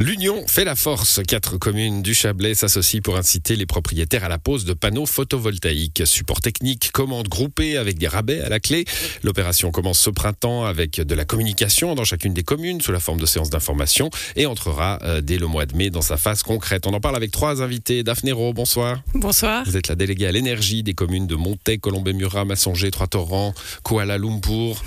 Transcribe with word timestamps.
L'Union 0.00 0.44
fait 0.48 0.64
la 0.64 0.74
force. 0.74 1.20
Quatre 1.24 1.56
communes 1.56 2.02
du 2.02 2.14
Chablais 2.14 2.56
s'associent 2.56 3.00
pour 3.00 3.16
inciter 3.16 3.54
les 3.54 3.64
propriétaires 3.64 4.24
à 4.24 4.28
la 4.28 4.38
pose 4.38 4.64
de 4.64 4.72
panneaux 4.72 5.06
photovoltaïques. 5.06 6.04
Support 6.04 6.40
technique, 6.40 6.90
commande 6.90 7.28
groupée 7.28 7.76
avec 7.76 7.96
des 7.96 8.08
rabais 8.08 8.40
à 8.40 8.48
la 8.48 8.58
clé. 8.58 8.86
L'opération 9.22 9.70
commence 9.70 10.00
ce 10.00 10.10
printemps 10.10 10.64
avec 10.64 11.00
de 11.00 11.14
la 11.14 11.24
communication 11.24 11.94
dans 11.94 12.02
chacune 12.02 12.34
des 12.34 12.42
communes 12.42 12.80
sous 12.80 12.90
la 12.90 12.98
forme 12.98 13.20
de 13.20 13.26
séances 13.26 13.50
d'information 13.50 14.10
et 14.34 14.46
entrera 14.46 14.98
euh, 15.02 15.20
dès 15.20 15.38
le 15.38 15.46
mois 15.46 15.64
de 15.64 15.76
mai 15.76 15.90
dans 15.90 16.02
sa 16.02 16.16
phase 16.16 16.42
concrète. 16.42 16.88
On 16.88 16.92
en 16.92 17.00
parle 17.00 17.14
avec 17.14 17.30
trois 17.30 17.62
invités. 17.62 18.02
Daphné 18.02 18.32
Rowe, 18.32 18.52
bonsoir. 18.52 19.00
Bonsoir. 19.14 19.62
Vous 19.64 19.76
êtes 19.76 19.86
la 19.86 19.94
déléguée 19.94 20.26
à 20.26 20.32
l'énergie 20.32 20.82
des 20.82 20.94
communes 20.94 21.28
de 21.28 21.36
Montaix, 21.36 21.78
Colombey-Murat, 21.78 22.44
Massonger, 22.44 22.90
Trois-Torrents, 22.90 23.54
Kuala 23.84 24.18
Lumpur. 24.18 24.82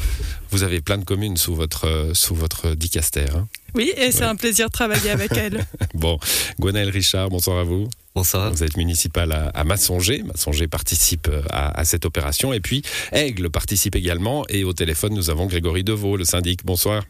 Vous 0.52 0.64
avez 0.64 0.82
plein 0.82 0.98
de 0.98 1.06
communes 1.06 1.38
sous 1.38 1.56
votre, 1.56 1.88
euh, 1.88 2.14
sous 2.14 2.36
votre 2.36 2.76
dicaster. 2.76 3.28
Hein 3.34 3.48
oui, 3.76 3.92
et 3.98 4.12
c'est 4.12 4.24
un 4.24 4.36
plaisir 4.36 4.68
de 4.68 4.72
travailler 4.72 5.10
avec 5.10 5.32
elle. 5.34 5.66
bon, 5.94 6.20
Gwenaël 6.60 6.90
Richard, 6.90 7.30
bonsoir 7.30 7.60
à 7.60 7.64
vous. 7.64 7.88
Bonsoir. 8.16 8.52
Vous 8.52 8.64
êtes 8.64 8.78
municipal 8.78 9.32
à, 9.32 9.50
à 9.50 9.64
Massonger. 9.64 10.24
Massonger 10.24 10.68
participe 10.68 11.28
euh, 11.28 11.44
à, 11.52 11.80
à, 11.80 11.86
cette 11.86 12.06
opération. 12.06 12.52
Et 12.52 12.60
puis, 12.60 12.82
Aigle 13.12 13.50
participe 13.52 13.96
également. 13.96 14.44
Et 14.50 14.64
au 14.64 14.74
téléphone, 14.74 15.14
nous 15.14 15.30
avons 15.30 15.46
Grégory 15.46 15.84
Deveau, 15.84 16.18
le 16.18 16.26
syndic. 16.26 16.66
Bonsoir. 16.66 17.04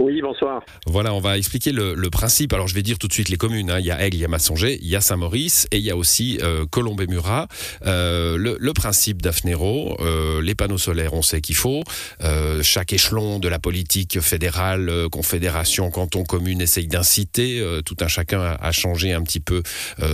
Oui, 0.00 0.22
bonsoir. 0.22 0.64
Voilà, 0.86 1.12
on 1.12 1.20
va 1.20 1.36
expliquer 1.36 1.72
le, 1.72 1.92
le, 1.92 2.08
principe. 2.08 2.54
Alors, 2.54 2.66
je 2.66 2.74
vais 2.74 2.82
dire 2.82 2.98
tout 2.98 3.06
de 3.06 3.12
suite 3.12 3.28
les 3.28 3.36
communes. 3.36 3.70
Hein. 3.70 3.80
Il 3.80 3.84
y 3.84 3.90
a 3.90 4.02
Aigle, 4.02 4.16
il 4.16 4.20
y 4.20 4.24
a 4.24 4.28
Massonger, 4.28 4.78
il 4.80 4.88
y 4.88 4.96
a 4.96 5.02
Saint-Maurice 5.02 5.68
et 5.72 5.76
il 5.76 5.82
y 5.82 5.90
a 5.90 5.96
aussi 5.96 6.38
euh, 6.42 6.64
Colombey-Murat. 6.64 7.48
Euh, 7.84 8.38
le, 8.38 8.56
le, 8.58 8.72
principe 8.72 9.20
d'Afnero, 9.20 9.98
euh, 10.00 10.40
les 10.40 10.54
panneaux 10.54 10.78
solaires, 10.78 11.12
on 11.12 11.20
sait 11.20 11.42
qu'il 11.42 11.54
faut. 11.54 11.82
Euh, 12.22 12.62
chaque 12.62 12.94
échelon 12.94 13.38
de 13.40 13.48
la 13.48 13.58
politique 13.58 14.20
fédérale, 14.20 14.88
euh, 14.88 15.10
confédération, 15.10 15.90
canton, 15.90 16.24
commune 16.24 16.62
essaye 16.62 16.86
d'inciter 16.86 17.60
euh, 17.60 17.82
tout 17.82 17.96
un 18.00 18.08
chacun 18.08 18.40
à, 18.40 18.54
à, 18.54 18.72
changer 18.72 19.12
un 19.12 19.22
petit 19.22 19.40
peu 19.40 19.62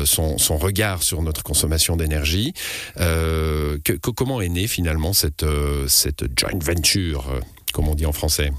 son, 0.05 0.37
son, 0.39 0.57
regard 0.57 1.05
sur 1.05 1.23
notre 1.23 1.45
consommation 1.45 1.97
d'énergie. 1.97 2.55
Que, 2.97 3.79
que, 3.85 4.11
comment 4.11 4.41
est 4.41 4.49
née 4.49 4.67
finalement 4.67 5.13
cette, 5.13 5.45
cette 5.87 6.25
joint 6.37 6.59
venture 6.61 7.41
comme 7.77 7.89
on 7.89 7.95
dit 7.95 8.07
en 8.07 8.13
français. 8.13 8.53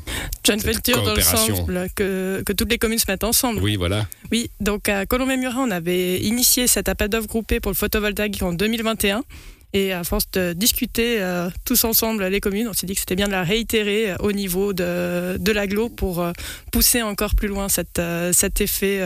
Joint 0.45 0.57
venture 0.57 1.01
dans 1.01 1.15
le 1.15 1.21
sens 1.21 1.49
que, 1.95 2.43
que, 2.45 2.53
toutes 2.53 2.69
les 2.69 2.77
communes 2.77 2.99
se 2.99 3.09
mettent 3.09 3.23
ensemble. 3.23 3.59
Oui, 3.63 3.75
voilà. 3.75 4.05
Oui, 4.31 4.51
donc 4.59 4.89
à 4.89 5.07
Colombey-Murat, 5.07 5.59
on 5.59 5.71
avait 5.71 6.19
initié 6.19 6.67
cet 6.67 6.87
appel 6.87 7.09
d'offres 7.09 7.27
groupé 7.27 7.59
pour 7.59 7.71
le 7.71 7.75
photovoltaïque 7.75 8.43
en 8.43 8.53
2021. 8.53 9.23
Et 9.73 9.91
à 9.91 10.03
force 10.03 10.29
de 10.31 10.53
discuter 10.53 11.19
euh, 11.19 11.49
tous 11.65 11.83
ensemble 11.83 12.25
les 12.27 12.39
communes, 12.39 12.67
on 12.67 12.73
s'est 12.73 12.85
dit 12.85 12.93
que 12.93 12.99
c'était 12.99 13.15
bien 13.15 13.25
de 13.25 13.31
la 13.31 13.43
réitérer 13.43 14.13
au 14.19 14.31
niveau 14.31 14.71
de, 14.73 15.37
de 15.37 15.51
l'aglo 15.51 15.89
pour 15.89 16.21
euh, 16.21 16.31
pousser 16.71 17.01
encore 17.01 17.33
plus 17.33 17.47
loin 17.47 17.69
cette, 17.69 17.97
euh, 17.97 18.31
cet 18.33 18.61
effet 18.61 19.01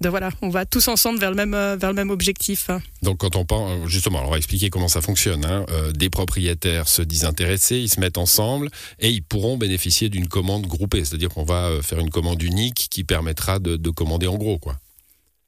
de 0.00 0.08
voilà, 0.08 0.30
on 0.42 0.48
va 0.48 0.66
tous 0.66 0.88
ensemble 0.88 1.18
vers 1.18 1.30
le 1.30 1.36
même, 1.36 1.54
euh, 1.54 1.76
vers 1.76 1.90
le 1.90 1.94
même 1.94 2.10
objectif. 2.10 2.70
Donc 3.02 3.18
quand 3.18 3.36
on 3.36 3.44
parle, 3.44 3.88
justement, 3.88 4.22
on 4.26 4.30
va 4.30 4.36
expliquer 4.36 4.68
comment 4.68 4.88
ça 4.88 5.00
fonctionne. 5.00 5.44
Hein. 5.44 5.64
Euh, 5.70 5.92
des 5.92 6.10
propriétaires 6.10 6.88
se 6.88 7.02
disent 7.02 7.24
intéressés, 7.24 7.78
ils 7.78 7.88
se 7.88 8.00
mettent 8.00 8.18
ensemble 8.18 8.68
et 8.98 9.10
ils 9.10 9.22
pourront 9.22 9.56
bénéficier 9.56 10.08
d'une 10.08 10.28
commande 10.28 10.66
groupée. 10.66 11.04
C'est-à-dire 11.04 11.28
qu'on 11.28 11.44
va 11.44 11.68
euh, 11.68 11.82
faire 11.82 12.00
une 12.00 12.10
commande 12.10 12.42
unique 12.42 12.88
qui 12.90 13.04
permettra 13.04 13.58
de, 13.60 13.76
de 13.76 13.90
commander 13.90 14.26
en 14.26 14.36
gros. 14.36 14.58
quoi. 14.58 14.76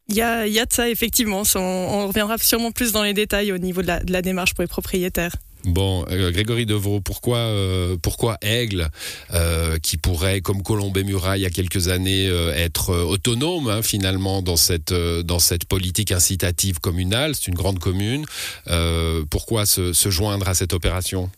Il 0.09 0.15
y 0.15 0.23
a, 0.23 0.47
il 0.47 0.53
y 0.53 0.61
a 0.61 0.67
de 0.67 0.73
ça, 0.73 0.89
effectivement. 0.89 1.43
On, 1.57 1.59
on, 1.59 2.07
reviendra 2.07 2.39
sûrement 2.39 2.71
plus 2.71 2.93
dans 2.93 3.03
les 3.03 3.15
détails 3.15 3.51
au 3.51 3.59
niveau 3.59 3.83
de 3.83 3.89
la, 3.89 4.01
de 4.05 4.13
la 4.13 4.23
démarche 4.23 4.55
pour 4.55 4.63
les 4.63 4.69
propriétaires. 4.69 5.35
Bon, 5.67 6.05
euh, 6.13 6.31
Grégory 6.31 6.65
Devaux, 6.65 7.01
pourquoi, 7.01 7.39
euh, 7.39 7.97
pourquoi 8.01 8.37
Aigle, 8.41 8.87
euh, 9.35 9.79
qui 9.83 9.97
pourrait, 9.97 10.41
comme 10.41 10.63
Colombey-Murat 10.63 11.39
il 11.39 11.43
y 11.43 11.47
a 11.47 11.51
quelques 11.51 11.89
années, 11.89 12.29
être 12.57 12.95
autonome 12.95 13.69
hein, 13.69 13.83
finalement 13.83 14.43
dans 14.43 14.55
cette, 14.55 14.93
dans 14.93 15.41
cette 15.41 15.69
politique 15.69 16.13
incitative 16.13 16.79
communale, 16.79 17.35
c'est 17.35 17.49
une 17.49 17.57
grande 17.57 17.81
commune, 17.81 18.25
pourquoi 19.31 19.67
se, 19.67 19.93
joindre 20.09 20.49
à 20.49 20.55
cette 20.55 20.73
opération? 20.73 21.29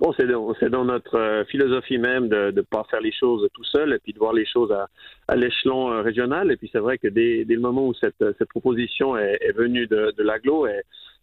Bon, 0.00 0.12
c'est 0.16 0.26
dans, 0.68 0.84
notre 0.84 1.44
philosophie 1.48 1.98
même 1.98 2.28
de 2.28 2.52
ne 2.54 2.60
pas 2.60 2.84
faire 2.90 3.00
les 3.00 3.12
choses 3.12 3.48
tout 3.54 3.64
seul 3.64 3.94
et 3.94 3.98
puis 3.98 4.12
de 4.12 4.18
voir 4.18 4.32
les 4.32 4.46
choses 4.46 4.70
à, 4.70 5.36
l'échelon 5.36 6.02
régional. 6.02 6.52
Et 6.52 6.56
puis 6.56 6.68
c'est 6.72 6.78
vrai 6.78 6.98
que 6.98 7.08
dès, 7.08 7.44
le 7.48 7.60
moment 7.60 7.86
où 7.86 7.94
cette, 7.94 8.22
proposition 8.50 9.16
est, 9.16 9.52
venue 9.56 9.86
de 9.86 10.22
l'aglo, 10.22 10.66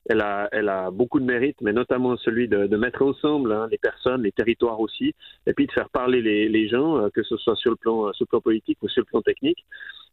elle 0.10 0.22
a, 0.22 0.50
elle 0.52 0.70
a 0.70 0.92
beaucoup 0.92 1.20
de 1.20 1.26
mérite, 1.26 1.58
mais 1.62 1.74
notamment 1.74 2.16
celui 2.18 2.48
de, 2.48 2.68
de 2.68 2.78
mettre 2.78 3.02
ensemble 3.02 3.52
hein, 3.52 3.68
les 3.72 3.78
personnes, 3.78 4.24
les 4.24 4.32
territoires 4.32 4.80
aussi, 4.80 5.16
et 5.48 5.54
puis 5.54 5.66
de 5.68 5.72
faire 5.72 5.90
parler 5.90 6.22
les, 6.22 6.48
les 6.48 6.68
gens, 6.68 6.98
euh, 6.98 7.10
que 7.10 7.24
ce 7.24 7.38
soit 7.38 7.56
sur 7.56 7.72
le 7.72 7.78
plan, 7.78 8.14
sur 8.14 8.26
le 8.26 8.30
plan 8.30 8.42
politique 8.42 8.78
ou 8.82 8.88
sur 8.88 9.02
le 9.02 9.06
plan 9.06 9.22
technique. 9.22 9.66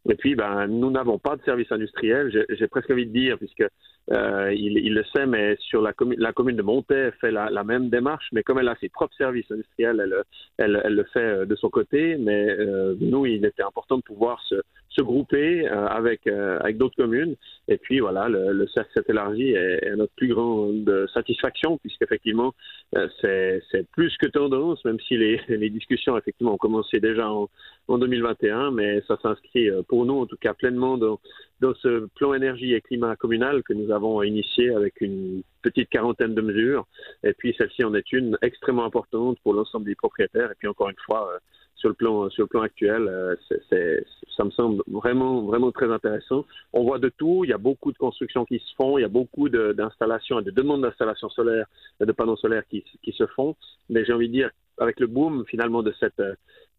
Et 0.09 0.15
puis, 0.15 0.35
ben, 0.35 0.67
nous 0.67 0.91
n'avons 0.91 1.17
pas 1.17 1.37
de 1.37 1.43
service 1.43 1.71
industriel, 1.71 2.45
j'ai 2.49 2.67
presque 2.67 2.91
envie 2.91 3.05
de 3.05 3.13
dire, 3.13 3.37
puisque 3.37 3.63
euh, 4.11 4.53
il, 4.53 4.77
il, 4.77 4.93
le 4.93 5.03
sait, 5.15 5.25
mais 5.25 5.55
sur 5.59 5.81
la, 5.81 5.93
commu 5.93 6.15
la 6.17 6.33
commune 6.33 6.57
de 6.57 6.61
Montaix 6.61 7.11
fait 7.21 7.31
la, 7.31 7.49
la, 7.49 7.63
même 7.63 7.89
démarche, 7.89 8.27
mais 8.33 8.43
comme 8.43 8.59
elle 8.59 8.67
a 8.67 8.75
ses 8.81 8.89
propres 8.89 9.15
services 9.15 9.49
industriels, 9.49 10.01
elle, 10.03 10.23
elle, 10.57 10.81
elle 10.83 10.95
le 10.95 11.05
fait 11.05 11.45
de 11.45 11.55
son 11.55 11.69
côté. 11.69 12.17
Mais 12.17 12.49
euh, 12.49 12.95
nous, 12.99 13.25
il 13.25 13.45
était 13.45 13.63
important 13.63 13.95
de 13.97 14.03
pouvoir 14.03 14.41
se, 14.41 14.55
se 14.95 15.01
grouper 15.01 15.67
euh, 15.67 15.87
avec, 15.87 16.27
euh, 16.27 16.59
avec 16.59 16.77
d'autres 16.77 16.95
communes. 16.95 17.35
Et 17.67 17.77
puis 17.77 17.99
voilà, 17.99 18.29
le, 18.29 18.51
le 18.53 18.67
cercle 18.67 18.91
s'est 18.93 19.03
élargi 19.09 19.49
et, 19.49 19.79
et 19.85 19.95
notre 19.95 20.13
plus 20.15 20.33
grande 20.33 21.07
satisfaction, 21.13 21.77
puisqu'effectivement, 21.77 22.53
euh, 22.95 23.07
c'est 23.21 23.87
plus 23.91 24.15
que 24.17 24.27
tendance, 24.27 24.83
même 24.85 24.99
si 24.99 25.17
les, 25.17 25.39
les 25.49 25.69
discussions 25.69 26.17
effectivement 26.17 26.53
ont 26.53 26.57
commencé 26.57 26.99
déjà 26.99 27.29
en, 27.29 27.49
en 27.87 27.97
2021, 27.97 28.71
mais 28.71 29.01
ça 29.07 29.17
s'inscrit 29.21 29.69
pour 29.87 30.05
nous 30.05 30.19
en 30.19 30.25
tout 30.25 30.37
cas 30.39 30.53
pleinement 30.53 30.97
dans, 30.97 31.19
dans 31.63 31.73
ce 31.75 32.07
plan 32.15 32.33
énergie 32.33 32.73
et 32.73 32.81
climat 32.81 33.15
communal 33.15 33.63
que 33.63 33.73
nous 33.73 33.91
avons 33.91 34.21
initié 34.21 34.71
avec 34.71 34.99
une 35.01 35.43
petite 35.61 35.89
quarantaine 35.89 36.35
de 36.35 36.41
mesures. 36.41 36.85
Et 37.23 37.33
puis 37.33 37.55
celle-ci 37.57 37.83
en 37.83 37.93
est 37.95 38.11
une 38.11 38.37
extrêmement 38.41 38.85
importante 38.85 39.37
pour 39.43 39.53
l'ensemble 39.53 39.85
des 39.85 39.95
propriétaires. 39.95 40.51
Et 40.51 40.55
puis 40.59 40.67
encore 40.67 40.89
une 40.89 41.03
fois, 41.05 41.31
euh, 41.33 41.39
sur 41.75 41.89
le 41.89 41.95
plan 41.95 42.29
sur 42.29 42.43
le 42.43 42.47
plan 42.47 42.61
actuel, 42.61 43.07
euh, 43.07 43.35
c 43.47 43.55
est, 43.55 43.69
c 43.69 43.75
est, 43.77 44.05
ça 44.35 44.43
me 44.43 44.51
semble 44.51 44.83
vraiment 44.87 45.41
vraiment 45.41 45.71
très 45.71 45.91
intéressant. 45.91 46.45
On 46.73 46.83
voit 46.83 46.99
de 46.99 47.09
tout. 47.09 47.43
Il 47.43 47.49
y 47.49 47.53
a 47.53 47.57
beaucoup 47.57 47.91
de 47.91 47.97
constructions 47.97 48.45
qui 48.45 48.59
se 48.59 48.75
font. 48.75 48.97
Il 48.97 49.01
y 49.01 49.05
a 49.05 49.09
beaucoup 49.09 49.49
d'installations 49.49 50.39
et 50.39 50.43
de 50.43 50.51
demandes 50.51 50.81
d'installations 50.81 51.29
solaires, 51.29 51.67
de 51.99 52.11
panneaux 52.11 52.37
solaires 52.37 52.63
qui, 52.69 52.83
se 53.11 53.27
font. 53.27 53.55
Mais 53.89 54.05
j'ai 54.05 54.13
envie 54.13 54.27
de 54.27 54.33
dire 54.33 54.49
avec 54.79 54.99
le 54.99 55.07
boom 55.07 55.45
finalement 55.47 55.83
de 55.83 55.93
cette 55.99 56.21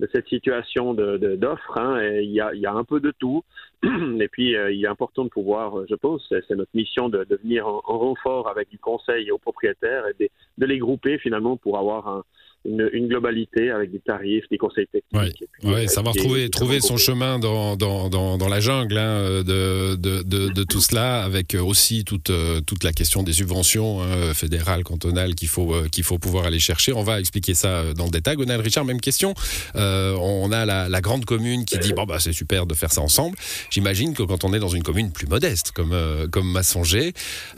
de 0.00 0.08
cette 0.12 0.26
situation 0.26 0.92
de 0.94 1.36
d'offre, 1.36 1.78
hein, 1.78 2.02
il 2.02 2.30
y 2.30 2.40
a 2.40 2.72
un 2.72 2.84
peu 2.84 2.98
de 3.00 3.12
tout. 3.12 3.44
Et 4.20 4.28
puis 4.28 4.56
euh, 4.56 4.72
il 4.72 4.84
est 4.84 4.88
important 4.88 5.24
de 5.24 5.28
pouvoir, 5.28 5.86
je 5.88 5.94
pense, 5.94 6.26
c'est 6.28 6.56
notre 6.56 6.74
mission 6.74 7.08
de, 7.08 7.24
de 7.24 7.36
venir 7.36 7.68
en, 7.68 7.82
en, 7.84 7.98
renfort 7.98 8.48
avec 8.48 8.70
du 8.70 8.78
conseil 8.78 9.30
aux 9.30 9.38
propriétaires 9.38 10.04
et 10.08 10.30
de 10.58 10.66
les 10.66 10.78
grouper 10.78 11.18
finalement 11.18 11.56
pour 11.56 11.78
avoir 11.78 12.08
un 12.08 12.24
une, 12.64 12.88
une, 12.92 13.08
globalité 13.08 13.70
avec 13.70 13.92
des 13.92 14.00
tarifs, 14.00 14.44
des 14.50 14.58
conseils 14.58 14.86
techniques. 14.86 15.12
Ouais, 15.12 15.32
puis, 15.60 15.70
ouais 15.70 15.86
savoir 15.86 16.14
trouver, 16.14 16.48
trouver 16.50 16.80
son 16.80 16.96
chemin 16.96 17.38
dans, 17.38 17.76
dans, 17.76 18.08
dans, 18.08 18.38
dans 18.38 18.48
la 18.48 18.60
jungle 18.60 18.98
hein, 18.98 19.42
de, 19.42 19.96
de, 19.96 20.22
de, 20.22 20.48
de, 20.48 20.64
tout 20.64 20.80
cela, 20.80 21.22
avec 21.22 21.54
aussi 21.54 22.04
toute, 22.04 22.30
toute 22.66 22.84
la 22.84 22.92
question 22.92 23.22
des 23.22 23.32
subventions 23.32 24.02
hein, 24.02 24.34
fédérales, 24.34 24.84
cantonales 24.84 25.34
qu'il 25.34 25.48
faut, 25.48 25.74
qu'il 25.90 26.04
faut 26.04 26.18
pouvoir 26.18 26.46
aller 26.46 26.58
chercher. 26.58 26.92
On 26.92 27.02
va 27.02 27.20
expliquer 27.20 27.54
ça 27.54 27.94
dans 27.94 28.04
le 28.04 28.10
détail. 28.10 28.36
Gonal 28.36 28.60
Richard, 28.60 28.84
même 28.84 29.00
question. 29.00 29.34
Euh, 29.76 30.16
on 30.20 30.52
a 30.52 30.64
la, 30.64 30.88
la, 30.88 31.00
grande 31.00 31.24
commune 31.24 31.64
qui 31.64 31.78
dit 31.78 31.92
bon, 31.92 32.04
bah, 32.04 32.18
c'est 32.18 32.32
super 32.32 32.66
de 32.66 32.74
faire 32.74 32.92
ça 32.92 33.00
ensemble. 33.00 33.36
J'imagine 33.70 34.14
que 34.14 34.22
quand 34.22 34.44
on 34.44 34.52
est 34.54 34.58
dans 34.58 34.68
une 34.68 34.82
commune 34.82 35.12
plus 35.12 35.26
modeste, 35.26 35.72
comme, 35.72 35.92
euh, 35.92 36.26
comme 36.28 36.50
Massonger, 36.50 37.12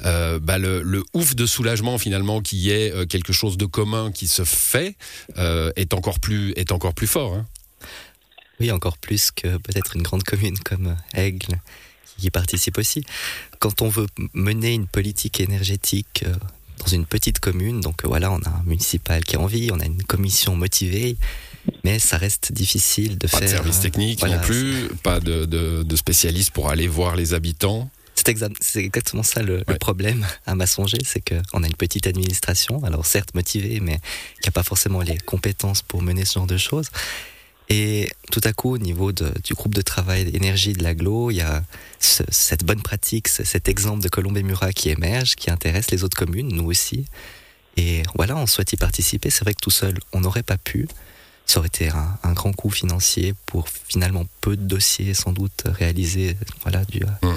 euh, 0.05 0.39
bah, 0.41 0.59
le, 0.59 0.83
le 0.83 1.03
ouf 1.15 1.35
de 1.35 1.47
soulagement 1.47 1.99
finalement 1.99 2.41
qui 2.41 2.71
est 2.71 3.07
quelque 3.09 3.33
chose 3.33 3.57
de 3.57 3.67
commun 3.67 4.11
qui 4.13 4.27
se 4.27 4.45
fait, 4.45 4.96
euh, 5.39 5.73
est 5.77 5.95
encore 5.95 6.21
plus 6.21 6.53
est 6.57 6.73
encore 6.73 6.95
plus 6.95 7.07
fort. 7.07 7.35
Hein. 7.35 7.47
Oui, 8.61 8.71
encore 8.71 8.97
plus 8.99 9.31
que 9.31 9.59
peut-être 9.59 9.97
une 9.97 10.03
grande 10.03 10.23
commune 10.23 10.59
comme 10.59 10.97
Aigle 11.15 11.61
qui 12.19 12.31
participe 12.31 12.79
aussi. 12.79 13.05
Quand 13.59 13.83
on 13.83 13.89
veut 13.89 14.07
mener 14.33 14.73
une 14.73 14.87
politique 14.87 15.41
énergétique 15.41 16.25
euh, 16.27 16.35
dans 16.79 16.87
une 16.87 17.05
petite 17.05 17.41
commune, 17.41 17.81
donc 17.81 18.05
euh, 18.05 18.09
voilà, 18.09 18.31
on 18.33 18.41
a 18.41 18.49
un 18.49 18.63
municipal 18.65 19.25
qui 19.25 19.37
a 19.37 19.41
envie, 19.41 19.71
on 19.73 19.81
a 19.81 19.85
une 19.85 20.03
commission 20.03 20.57
motivée, 20.57 21.17
mais 21.85 21.99
ça 21.99 22.17
reste 22.17 22.53
difficile 22.53 23.19
de 23.19 23.27
pas 23.27 23.39
faire. 23.39 23.41
Pas 23.41 23.45
de 23.47 23.51
service 23.51 23.81
technique 23.81 24.21
voilà, 24.21 24.37
non 24.37 24.43
plus, 24.43 24.89
pas 25.03 25.21
de, 25.21 25.45
de, 25.45 25.83
de 25.83 25.97
spécialistes 25.97 26.53
pour 26.53 26.71
aller 26.71 26.89
voir 26.89 27.17
les 27.17 27.35
habitants. 27.35 27.91
C'est 28.17 28.81
exactement 28.81 29.23
ça 29.23 29.43
le, 29.43 29.59
ouais. 29.59 29.65
le, 29.69 29.75
problème 29.77 30.27
à 30.47 30.55
Massonger, 30.55 30.99
c'est 31.05 31.21
qu'on 31.21 31.63
a 31.63 31.67
une 31.67 31.77
petite 31.77 32.07
administration, 32.07 32.83
alors 32.85 33.07
certes 33.07 33.35
motivée, 33.35 33.79
mais 33.81 34.01
qui 34.41 34.49
n'a 34.49 34.53
pas 34.53 34.63
forcément 34.63 35.03
les 35.03 35.19
compétences 35.19 35.83
pour 35.83 36.03
mener 36.03 36.25
ce 36.25 36.35
genre 36.35 36.47
de 36.47 36.57
choses. 36.57 36.91
Et 37.69 38.09
tout 38.31 38.41
à 38.45 38.53
coup, 38.53 38.75
au 38.75 38.79
niveau 38.79 39.13
de, 39.13 39.33
du 39.43 39.55
groupe 39.55 39.75
de 39.75 39.83
travail 39.83 40.25
d'énergie 40.25 40.73
de 40.73 40.83
l'aglo, 40.83 41.31
il 41.31 41.37
y 41.37 41.41
a 41.41 41.65
ce, 41.99 42.23
cette 42.29 42.65
bonne 42.65 42.81
pratique, 42.83 43.29
cet 43.29 43.69
exemple 43.69 44.03
de 44.03 44.09
Colombey-Murat 44.09 44.73
qui 44.73 44.91
émerge, 44.91 45.35
qui 45.35 45.51
intéresse 45.51 45.91
les 45.91 46.05
autres 46.05 46.17
communes, 46.17 46.49
nous 46.49 46.67
aussi. 46.67 47.07
Et 47.77 48.03
voilà, 48.15 48.37
on 48.37 48.47
souhaite 48.47 48.73
y 48.73 48.77
participer. 48.77 49.31
C'est 49.31 49.43
vrai 49.45 49.55
que 49.55 49.61
tout 49.61 49.71
seul, 49.71 49.99
on 50.13 50.21
n'aurait 50.21 50.45
pas 50.45 50.59
pu. 50.59 50.89
ça 51.45 51.59
aurait 51.59 51.67
été 51.67 51.89
un, 51.89 52.33
grand 52.33 52.53
coût 52.53 52.71
financier 52.71 53.35
pour 53.47 53.69
finalement 53.69 54.27
peu 54.41 54.57
de 54.57 54.63
dossiers 54.63 55.13
sans 55.13 55.33
doute 55.33 55.65
réalisés. 55.67 56.37
Voilà, 56.63 56.85
du, 56.85 57.01
mmh. 57.01 57.35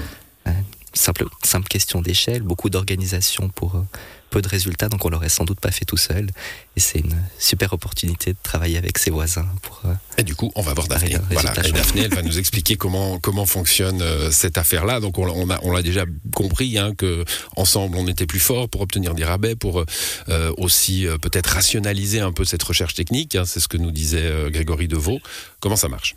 Simple, 0.92 1.26
simple 1.42 1.68
question 1.68 2.02
d'échelle, 2.02 2.42
beaucoup 2.42 2.70
d'organisation 2.70 3.48
pour 3.48 3.84
peu 4.30 4.40
de 4.40 4.48
résultats, 4.48 4.88
donc 4.88 5.04
on 5.04 5.10
l'aurait 5.10 5.28
sans 5.28 5.44
doute 5.44 5.60
pas 5.60 5.70
fait 5.70 5.84
tout 5.84 5.96
seul. 5.96 6.28
Et 6.76 6.80
c'est 6.80 7.00
une 7.00 7.16
super 7.38 7.72
opportunité 7.72 8.32
de 8.32 8.38
travailler 8.42 8.78
avec 8.78 8.96
ses 8.96 9.10
voisins 9.10 9.46
pour. 9.62 9.82
Euh, 9.84 9.92
et 10.16 10.22
du 10.22 10.34
coup, 10.34 10.50
on 10.54 10.62
va 10.62 10.72
voir 10.72 10.86
Daphné. 10.86 11.16
Voilà, 11.30 11.52
et 11.66 11.72
Daphné, 11.72 12.02
elle 12.02 12.14
va 12.14 12.22
nous 12.30 12.38
expliquer 12.38 12.76
comment 12.76 13.18
comment 13.18 13.44
fonctionne 13.44 14.00
euh, 14.00 14.30
cette 14.30 14.56
affaire-là. 14.56 15.00
Donc 15.00 15.18
on, 15.18 15.28
on 15.28 15.50
a 15.50 15.58
on 15.62 15.72
l'a 15.72 15.82
déjà 15.82 16.04
compris 16.34 16.78
hein, 16.78 16.94
que 16.96 17.24
ensemble 17.56 17.98
on 17.98 18.06
était 18.06 18.26
plus 18.26 18.40
fort 18.40 18.68
pour 18.68 18.80
obtenir 18.80 19.14
des 19.14 19.24
rabais, 19.24 19.56
pour 19.56 19.84
euh, 20.28 20.52
aussi 20.56 21.06
peut-être 21.20 21.48
rationaliser 21.48 22.20
un 22.20 22.32
peu 22.32 22.44
cette 22.44 22.62
recherche 22.62 22.94
technique. 22.94 23.34
Hein, 23.34 23.44
c'est 23.44 23.60
ce 23.60 23.68
que 23.68 23.76
nous 23.76 23.90
disait 23.90 24.50
Grégory 24.50 24.88
Deveau. 24.88 25.18
Comment 25.58 25.76
ça 25.76 25.88
marche? 25.88 26.14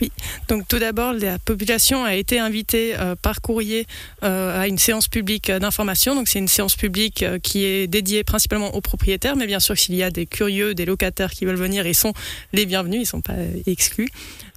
Oui, 0.00 0.10
donc 0.48 0.66
tout 0.68 0.78
d'abord, 0.78 1.12
la 1.12 1.38
population 1.38 2.04
a 2.04 2.14
été 2.14 2.38
invitée 2.38 2.94
euh, 2.98 3.14
par 3.20 3.40
courrier 3.40 3.86
euh, 4.22 4.60
à 4.60 4.66
une 4.66 4.78
séance 4.78 5.08
publique 5.08 5.50
d'information. 5.50 6.14
Donc 6.14 6.28
c'est 6.28 6.38
une 6.38 6.48
séance 6.48 6.76
publique 6.76 7.22
euh, 7.22 7.38
qui 7.38 7.64
est 7.64 7.86
dédiée 7.86 8.24
principalement 8.24 8.74
aux 8.74 8.80
propriétaires, 8.80 9.36
mais 9.36 9.46
bien 9.46 9.60
sûr 9.60 9.78
s'il 9.78 9.94
y 9.94 10.02
a 10.02 10.10
des 10.10 10.26
curieux, 10.26 10.74
des 10.74 10.84
locataires 10.84 11.30
qui 11.30 11.44
veulent 11.44 11.54
venir, 11.56 11.86
ils 11.86 11.94
sont 11.94 12.12
les 12.52 12.66
bienvenus, 12.66 12.98
ils 12.98 13.02
ne 13.02 13.06
sont 13.06 13.20
pas 13.20 13.34
exclus. 13.66 14.08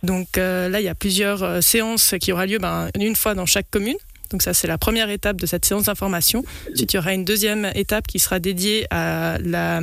Donc 0.04 0.38
là, 0.38 0.80
il 0.80 0.84
y 0.84 0.88
a 0.88 0.96
plusieurs 0.96 1.64
séances 1.64 2.14
qui 2.22 2.32
aura 2.32 2.46
lieu 2.46 2.60
ben, 2.60 2.90
une 3.00 3.16
fois 3.16 3.34
dans 3.34 3.48
chaque 3.48 3.70
commune. 3.72 3.98
Donc 4.30 4.44
ça, 4.44 4.54
c'est 4.54 4.68
la 4.68 4.78
première 4.78 5.10
étape 5.10 5.38
de 5.38 5.46
cette 5.48 5.66
séance 5.66 5.86
d'information. 5.86 6.44
Ensuite, 6.72 6.94
il 6.94 6.96
y 6.98 7.00
aura 7.00 7.14
une 7.14 7.26
deuxième 7.26 7.72
étape 7.74 8.06
qui 8.06 8.20
sera 8.20 8.40
dédiée 8.40 8.86
à 8.92 9.38
la 9.44 9.82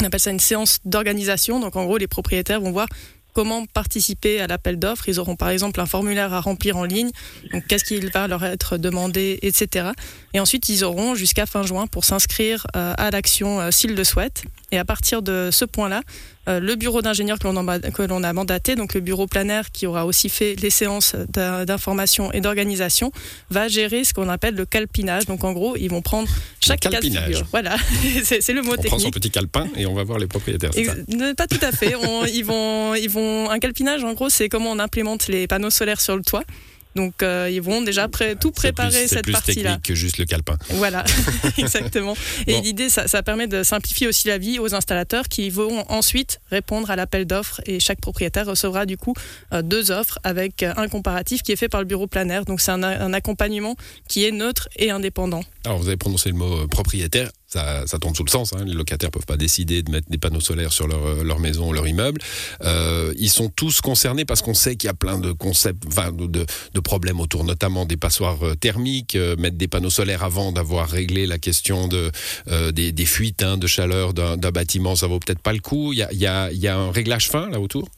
on 0.00 0.04
appelle 0.04 0.20
ça 0.20 0.30
une 0.30 0.40
séance 0.40 0.78
d'organisation. 0.84 1.60
Donc 1.60 1.76
en 1.76 1.84
gros, 1.84 1.96
les 1.96 2.06
propriétaires 2.06 2.60
vont 2.60 2.70
voir 2.70 2.88
comment 3.36 3.66
participer 3.66 4.40
à 4.40 4.46
l'appel 4.46 4.78
d'offres. 4.78 5.10
Ils 5.10 5.20
auront 5.20 5.36
par 5.36 5.50
exemple 5.50 5.78
un 5.78 5.84
formulaire 5.84 6.32
à 6.32 6.40
remplir 6.40 6.78
en 6.78 6.84
ligne, 6.84 7.10
donc 7.52 7.66
qu'est-ce 7.66 7.84
qu'il 7.84 8.10
va 8.10 8.26
leur 8.28 8.42
être 8.42 8.78
demandé, 8.78 9.38
etc. 9.42 9.90
Et 10.32 10.40
ensuite, 10.40 10.70
ils 10.70 10.84
auront 10.84 11.14
jusqu'à 11.14 11.44
fin 11.44 11.62
juin 11.62 11.86
pour 11.86 12.06
s'inscrire 12.06 12.66
euh, 12.76 12.94
à 12.96 13.10
l'action 13.10 13.60
euh, 13.60 13.70
s'ils 13.70 13.94
le 13.94 14.04
souhaitent. 14.04 14.44
Et 14.72 14.78
à 14.78 14.86
partir 14.86 15.20
de 15.20 15.50
ce 15.52 15.66
point-là, 15.66 16.00
le 16.46 16.74
bureau 16.74 17.02
d'ingénieurs 17.02 17.38
que 17.38 18.02
l'on 18.02 18.22
a 18.22 18.32
mandaté, 18.32 18.74
donc 18.74 18.94
le 18.94 19.00
bureau 19.00 19.26
planaire 19.26 19.70
qui 19.70 19.86
aura 19.86 20.06
aussi 20.06 20.28
fait 20.28 20.54
les 20.60 20.70
séances 20.70 21.14
d'information 21.66 22.32
et 22.32 22.40
d'organisation, 22.40 23.12
va 23.50 23.68
gérer 23.68 24.04
ce 24.04 24.14
qu'on 24.14 24.28
appelle 24.28 24.54
le 24.54 24.66
calpinage. 24.66 25.26
Donc 25.26 25.44
en 25.44 25.52
gros, 25.52 25.76
ils 25.76 25.88
vont 25.88 26.02
prendre 26.02 26.28
chaque 26.60 26.80
cas 26.80 26.90
de 26.90 26.96
figure. 27.00 27.46
Voilà, 27.50 27.76
c'est 28.24 28.52
le 28.52 28.62
mot 28.62 28.72
on 28.72 28.76
technique. 28.76 28.92
On 28.92 28.96
prend 28.96 28.98
son 28.98 29.10
petit 29.10 29.30
calepin 29.30 29.68
et 29.76 29.86
on 29.86 29.94
va 29.94 30.04
voir 30.04 30.18
les 30.18 30.26
propriétaires. 30.26 30.70
pas 31.36 31.46
tout 31.46 31.58
à 31.62 31.72
fait. 31.72 31.94
ils 32.32 32.44
vont, 32.44 32.94
ils 32.94 33.10
vont 33.10 33.50
un 33.50 33.58
calpinage. 33.58 34.04
En 34.04 34.14
gros, 34.14 34.28
c'est 34.28 34.48
comment 34.48 34.70
on 34.70 34.78
implémente 34.78 35.28
les 35.28 35.46
panneaux 35.46 35.70
solaires 35.70 36.00
sur 36.00 36.16
le 36.16 36.22
toit. 36.22 36.44
Donc 36.96 37.22
euh, 37.22 37.48
ils 37.52 37.60
vont 37.60 37.82
déjà 37.82 38.08
tout 38.40 38.50
préparer 38.50 39.06
cette 39.06 39.30
partie-là. 39.30 39.40
C'est 39.44 39.52
plus 39.52 39.62
technique 39.62 39.82
que 39.82 39.94
juste 39.94 40.18
le 40.18 40.24
calepin. 40.24 40.56
Voilà, 40.70 41.04
exactement. 41.58 42.16
Et 42.46 42.60
l'idée, 42.60 42.88
ça, 42.88 43.06
ça, 43.06 43.22
permet 43.22 43.46
de 43.46 43.62
simplifier 43.62 44.08
aussi 44.08 44.26
la 44.28 44.38
vie 44.38 44.58
aux 44.58 44.74
installateurs 44.74 45.28
qui 45.28 45.50
vont 45.50 45.84
ensuite 45.88 46.40
répondre 46.50 46.90
à 46.90 46.96
l'appel 46.96 47.26
d'offres 47.26 47.60
et 47.66 47.78
chaque 47.80 48.00
propriétaire 48.00 48.46
recevra 48.46 48.86
du 48.86 48.96
coup 48.96 49.14
euh, 49.52 49.62
deux 49.62 49.90
offres 49.90 50.18
avec 50.24 50.62
un 50.62 50.88
comparatif 50.88 51.42
qui 51.42 51.52
est 51.52 51.56
fait 51.56 51.68
par 51.68 51.80
le 51.80 51.86
bureau 51.86 52.06
planaire. 52.06 52.46
Donc 52.46 52.60
c'est 52.60 52.72
un, 52.72 52.82
un 52.82 53.12
accompagnement 53.12 53.76
qui 54.08 54.24
est 54.24 54.32
neutre 54.32 54.68
et 54.76 54.90
indépendant. 54.90 55.44
Alors 55.66 55.78
vous 55.78 55.88
avez 55.88 55.98
prononcé 55.98 56.30
le 56.30 56.36
mot 56.36 56.62
euh, 56.62 56.66
propriétaire 56.66 57.30
ça, 57.86 57.98
tombe 57.98 58.16
sous 58.16 58.24
le 58.24 58.30
sens. 58.30 58.52
Hein. 58.52 58.64
Les 58.64 58.74
locataires 58.74 59.10
peuvent 59.10 59.26
pas 59.26 59.36
décider 59.36 59.82
de 59.82 59.90
mettre 59.90 60.08
des 60.10 60.18
panneaux 60.18 60.40
solaires 60.40 60.72
sur 60.72 60.86
leur, 60.86 61.04
euh, 61.06 61.38
maison, 61.38 61.72
leur 61.72 61.86
immeuble. 61.86 62.20
Euh, 62.62 63.12
ils 63.18 63.30
sont 63.30 63.48
tous 63.48 63.80
concernés 63.80 64.24
parce 64.24 64.42
qu'on 64.42 64.54
sait 64.54 64.76
qu'il 64.76 64.88
y 64.88 64.90
a 64.90 64.94
plein 64.94 65.18
de 65.18 65.32
concepts, 65.32 65.84
de, 65.86 66.80
problèmes 66.80 67.20
autour, 67.20 67.44
notamment 67.44 67.84
des 67.84 67.96
passoires 67.96 68.38
euh, 68.42 68.54
thermiques, 68.54 69.16
mettre 69.38 69.56
des 69.56 69.68
panneaux 69.68 69.90
solaires 69.90 70.24
avant 70.24 70.52
d'avoir 70.52 70.88
réglé 70.88 71.26
la 71.26 71.38
question 71.38 71.88
de, 71.88 72.10
des, 72.70 73.06
fuites 73.06 73.42
hein, 73.42 73.56
de 73.56 73.66
chaleur 73.66 74.14
d'un 74.14 74.36
bâtiment, 74.36 74.96
ça 74.96 75.06
vaut 75.06 75.18
peut-être 75.18 75.40
pas 75.40 75.52
le 75.52 75.60
coup. 75.60 75.92
Il 75.92 75.98
y, 75.98 76.26
a, 76.26 76.52
y 76.52 76.66
a 76.68 76.76
un 76.76 76.90
réglage 76.90 77.28
fin 77.28 77.48
là 77.50 77.60
autour? 77.60 77.88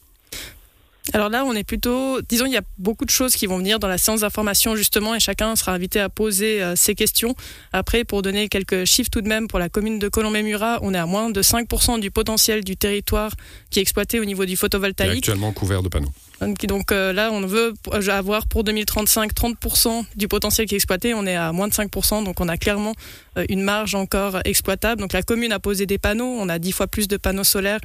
Alors 1.12 1.28
là, 1.28 1.44
on 1.44 1.54
est 1.54 1.64
plutôt, 1.64 2.20
disons, 2.22 2.46
il 2.46 2.52
y 2.52 2.56
a 2.56 2.62
beaucoup 2.76 3.04
de 3.04 3.10
choses 3.10 3.34
qui 3.34 3.46
vont 3.46 3.58
venir 3.58 3.78
dans 3.78 3.88
la 3.88 3.98
séance 3.98 4.20
d'information 4.20 4.76
justement, 4.76 5.14
et 5.14 5.20
chacun 5.20 5.56
sera 5.56 5.72
invité 5.72 6.00
à 6.00 6.08
poser 6.08 6.62
euh, 6.62 6.76
ses 6.76 6.94
questions. 6.94 7.34
Après, 7.72 8.04
pour 8.04 8.22
donner 8.22 8.48
quelques 8.48 8.84
chiffres 8.84 9.10
tout 9.10 9.20
de 9.20 9.28
même, 9.28 9.48
pour 9.48 9.58
la 9.58 9.68
commune 9.68 9.98
de 9.98 10.08
Colombey-Murat, 10.08 10.80
on 10.82 10.94
est 10.94 10.98
à 10.98 11.06
moins 11.06 11.30
de 11.30 11.42
5% 11.42 12.00
du 12.00 12.10
potentiel 12.10 12.64
du 12.64 12.76
territoire 12.76 13.32
qui 13.70 13.78
est 13.78 13.82
exploité 13.82 14.20
au 14.20 14.24
niveau 14.24 14.44
du 14.44 14.56
photovoltaïque. 14.56 15.18
actuellement 15.18 15.52
couvert 15.52 15.82
de 15.82 15.88
panneaux. 15.88 16.12
Donc 16.40 16.92
euh, 16.92 17.12
là, 17.12 17.30
on 17.32 17.40
veut 17.40 17.74
avoir 18.08 18.46
pour 18.46 18.64
2035 18.64 19.32
30% 19.32 20.04
du 20.16 20.28
potentiel 20.28 20.66
qui 20.66 20.74
est 20.74 20.76
exploité. 20.76 21.14
On 21.14 21.26
est 21.26 21.36
à 21.36 21.52
moins 21.52 21.68
de 21.68 21.72
5%, 21.72 22.24
donc 22.24 22.40
on 22.40 22.48
a 22.48 22.56
clairement 22.56 22.94
euh, 23.36 23.44
une 23.48 23.62
marge 23.62 23.94
encore 23.94 24.38
exploitable. 24.44 25.00
Donc 25.00 25.12
la 25.12 25.22
commune 25.22 25.52
a 25.52 25.58
posé 25.58 25.86
des 25.86 25.98
panneaux. 25.98 26.36
On 26.38 26.48
a 26.48 26.58
10 26.58 26.72
fois 26.72 26.86
plus 26.86 27.08
de 27.08 27.16
panneaux 27.16 27.44
solaires 27.44 27.80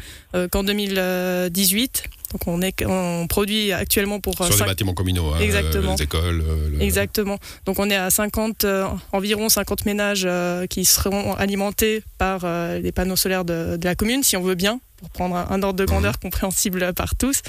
qu'en 0.52 0.64
2018. 0.64 2.04
Donc 2.34 2.48
on, 2.48 2.62
est, 2.64 2.84
on 2.86 3.28
produit 3.28 3.72
actuellement 3.72 4.20
pour... 4.20 4.34
Sur 4.34 4.50
les 4.50 4.72
bâtiments 4.72 4.96
communaux, 4.96 5.32
hein, 5.34 5.40
Exactement. 5.40 5.96
les 5.96 6.04
écoles. 6.04 6.44
Exactement. 6.80 7.38
Donc 7.66 7.78
on 7.78 7.90
est 7.90 7.96
à 7.96 8.10
50, 8.10 8.66
euh, 8.66 8.88
environ 9.12 9.50
50 9.50 9.86
ménages 9.86 10.24
euh, 10.26 10.66
qui 10.66 10.84
seront 10.84 11.36
alimentés 11.36 12.04
par 12.18 12.42
euh, 12.44 12.80
les 12.80 12.92
panneaux 12.92 13.16
solaires 13.16 13.46
de, 13.46 13.78
la 13.84 13.94
commune, 13.94 14.24
si 14.24 14.36
on 14.36 14.42
veut 14.42 14.56
bien, 14.56 14.80
pour 14.98 15.12
prendre 15.12 15.36
un, 15.36 15.62
ordre 15.62 15.78
de 15.78 15.86
grandeur 15.86 16.14
mmh. 16.14 16.24
compréhensible 16.24 16.94
par 16.94 17.16
tous. 17.16 17.44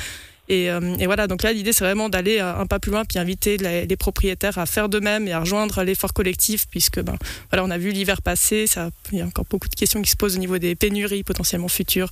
Et, 0.49 0.65
et, 0.67 1.07
voilà, 1.07 1.27
donc 1.27 1.43
là, 1.43 1.53
l'idée, 1.53 1.73
c'est 1.73 1.85
vraiment 1.85 2.09
d'aller 2.09 2.39
un 2.39 2.67
pas 2.67 2.79
plus 2.79 2.91
loin, 2.91 3.05
puis 3.05 3.19
inviter 3.19 3.57
les, 3.57 3.97
propriétaires 3.97 4.59
à 4.59 4.67
faire 4.67 4.89
de 4.89 5.01
même 5.01 5.27
et 5.27 5.33
à 5.33 5.41
rejoindre 5.41 5.83
l'effort 5.83 6.13
collectif, 6.13 6.67
puisque 6.69 7.01
ben, 7.01 7.17
voilà, 7.51 7.65
on 7.65 7.71
a 7.71 7.79
vu 7.79 7.91
l'hiver 7.91 8.21
passé, 8.21 8.67
il 9.13 9.19
y 9.19 9.23
a 9.23 9.25
encore 9.25 9.47
beaucoup 9.49 9.69
de 9.69 9.75
questions 9.75 10.03
qui 10.03 10.11
se 10.11 10.17
posent 10.17 10.37
au 10.37 10.39
niveau 10.39 10.59
des 10.59 10.75
pénuries 10.75 11.23
potentiellement 11.23 11.69
futures 11.69 12.11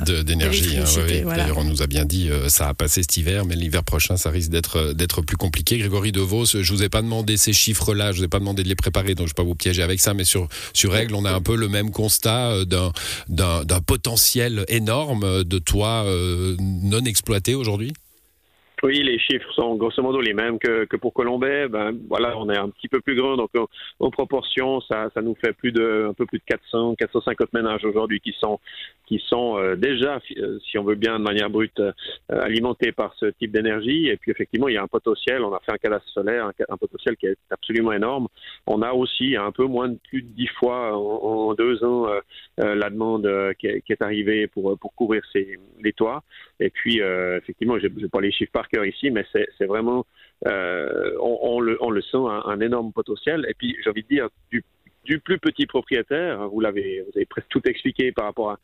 d'énergie. 0.00 0.78
Hein, 0.78 0.84
D'ailleurs, 1.24 1.58
on 1.58 1.64
nous 1.64 1.82
a 1.82 1.86
bien 1.86 2.04
dit 2.04 2.28
euh, 2.30 2.48
ça 2.48 2.68
a 2.68 2.74
passé 2.74 3.02
cet 3.02 3.16
hiver, 3.16 3.44
mais 3.44 3.56
l'hiver 3.56 3.84
prochain, 3.84 4.16
ça 4.16 4.30
risque 4.30 4.50
d'être 4.50 4.76
euh, 4.76 4.92
d'être 4.94 5.22
plus 5.22 5.36
compliqué. 5.36 5.78
Grégory 5.78 6.12
Devos, 6.12 6.46
je 6.46 6.72
vous 6.72 6.82
ai 6.82 6.88
pas 6.88 7.02
demandé 7.02 7.36
ces 7.36 7.52
chiffres-là, 7.52 8.12
je 8.12 8.18
vous 8.18 8.24
ai 8.24 8.28
pas 8.28 8.38
demandé 8.38 8.62
de 8.62 8.68
les 8.68 8.74
préparer, 8.74 9.14
donc 9.14 9.26
je 9.26 9.32
vais 9.32 9.36
pas 9.36 9.42
vous 9.42 9.54
piéger 9.54 9.82
avec 9.82 10.00
ça, 10.00 10.14
mais 10.14 10.24
sur 10.24 10.48
sur 10.72 10.92
règle, 10.92 11.14
on 11.14 11.24
a 11.24 11.32
un 11.32 11.40
peu 11.40 11.56
le 11.56 11.68
même 11.68 11.90
constat 11.90 12.52
euh, 12.52 12.64
d'un 12.64 12.92
d'un 13.28 13.80
potentiel 13.80 14.64
énorme 14.68 15.44
de 15.44 15.58
toits 15.58 16.06
non 16.58 17.04
exploités 17.04 17.54
aujourd'hui. 17.54 17.92
Oui, 18.84 19.00
les 19.00 19.16
chiffres 19.16 19.52
sont 19.52 19.76
grosso 19.76 20.02
modo 20.02 20.20
les 20.20 20.34
mêmes 20.34 20.58
que, 20.58 20.86
que 20.86 20.96
pour 20.96 21.14
Colombais. 21.14 21.68
Ben, 21.68 21.96
voilà, 22.08 22.36
on 22.36 22.50
est 22.50 22.58
un 22.58 22.68
petit 22.68 22.88
peu 22.88 23.00
plus 23.00 23.14
grand, 23.14 23.36
donc 23.36 23.50
en, 24.00 24.10
proportion, 24.10 24.80
ça, 24.80 25.08
ça 25.14 25.22
nous 25.22 25.36
fait 25.36 25.52
plus 25.52 25.70
de, 25.70 26.08
un 26.10 26.14
peu 26.14 26.26
plus 26.26 26.38
de 26.38 26.44
400, 26.46 26.96
450 26.96 27.52
ménages 27.52 27.84
aujourd'hui 27.84 28.18
qui 28.18 28.34
sont, 28.40 28.58
qui 29.06 29.22
sont 29.28 29.58
euh, 29.58 29.76
déjà, 29.76 30.20
euh, 30.38 30.58
si 30.68 30.78
on 30.78 30.84
veut 30.84 30.94
bien, 30.94 31.18
de 31.18 31.24
manière 31.24 31.50
brute, 31.50 31.78
euh, 31.80 31.92
alimentés 32.28 32.92
par 32.92 33.14
ce 33.20 33.26
type 33.26 33.52
d'énergie. 33.52 34.08
Et 34.08 34.16
puis 34.16 34.30
effectivement, 34.30 34.68
il 34.68 34.74
y 34.74 34.78
a 34.78 34.82
un 34.82 34.88
potentiel. 34.88 35.42
On 35.42 35.54
a 35.54 35.60
fait 35.60 35.72
un 35.72 35.78
cadastre 35.78 36.08
solaire, 36.08 36.50
un, 36.68 36.76
potentiel 36.76 37.16
qui 37.16 37.26
est 37.26 37.36
absolument 37.50 37.92
énorme. 37.92 38.28
On 38.66 38.82
a 38.82 38.92
aussi 38.92 39.36
un 39.36 39.52
peu 39.52 39.64
moins 39.64 39.90
de 39.90 39.98
plus 40.08 40.22
de 40.22 40.28
10 40.28 40.46
fois 40.58 40.96
en, 40.96 41.54
deux 41.54 41.84
ans 41.84 42.06
la 42.56 42.90
demande 42.90 43.28
qui 43.58 43.66
est, 43.66 43.82
qui, 43.82 43.92
est, 43.92 44.02
arrivée 44.02 44.46
pour, 44.46 44.78
pour 44.78 44.94
couvrir 44.94 45.22
ces, 45.32 45.58
les 45.82 45.92
toits. 45.92 46.22
Et 46.60 46.70
puis 46.70 47.00
effectivement, 47.36 47.78
je 47.78 47.88
n'ai 47.88 48.08
pas 48.08 48.20
les 48.20 48.32
chiffres 48.32 48.52
par 48.52 48.68
ici, 48.84 49.10
mais 49.10 49.24
c'est 49.32 49.66
vraiment, 49.66 50.06
euh, 50.46 51.16
on, 51.20 51.60
le, 51.60 52.02
sent 52.02 52.16
un, 52.16 52.60
énorme 52.60 52.92
potentiel. 52.92 53.46
Et 53.48 53.54
puis, 53.54 53.76
j'ai 53.82 53.90
envie 53.90 54.02
de 54.02 54.08
dire, 54.08 54.28
du, 54.50 54.64
plus 55.18 55.38
petit 55.38 55.66
propriétaire, 55.66 56.48
vous 56.48 56.60
l'avez, 56.60 57.04
avez 57.14 57.26
presque 57.26 57.48
tout 57.48 57.62
expliqué 57.64 58.12
par 58.12 58.26
rapport 58.26 58.52
à, 58.52 58.58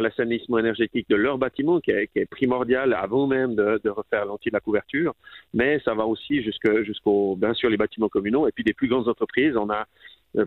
l'assainissement 0.00 0.58
énergétique 0.58 1.06
de 1.10 1.16
leur 1.16 1.36
bâtiment, 1.36 1.80
qui 1.80 1.90
est, 1.90 2.06
qui 2.08 2.20
est 2.20 2.26
primordial 2.26 2.94
avant 2.94 3.26
même 3.26 3.54
de, 3.54 3.88
refaire 3.90 4.24
l'anti 4.24 4.48
de 4.48 4.54
la 4.54 4.60
couverture, 4.60 5.14
mais 5.52 5.80
ça 5.84 5.94
va 5.94 6.06
aussi 6.06 6.42
jusqu'au, 6.42 7.36
bien 7.36 7.54
sûr, 7.54 7.68
les 7.68 7.76
bâtiments 7.76 8.08
communaux, 8.08 8.48
et 8.48 8.52
puis 8.52 8.64
des 8.64 8.72
plus 8.72 8.88
grandes 8.88 9.08
entreprises. 9.08 9.56
On 9.56 9.68
a 9.70 9.86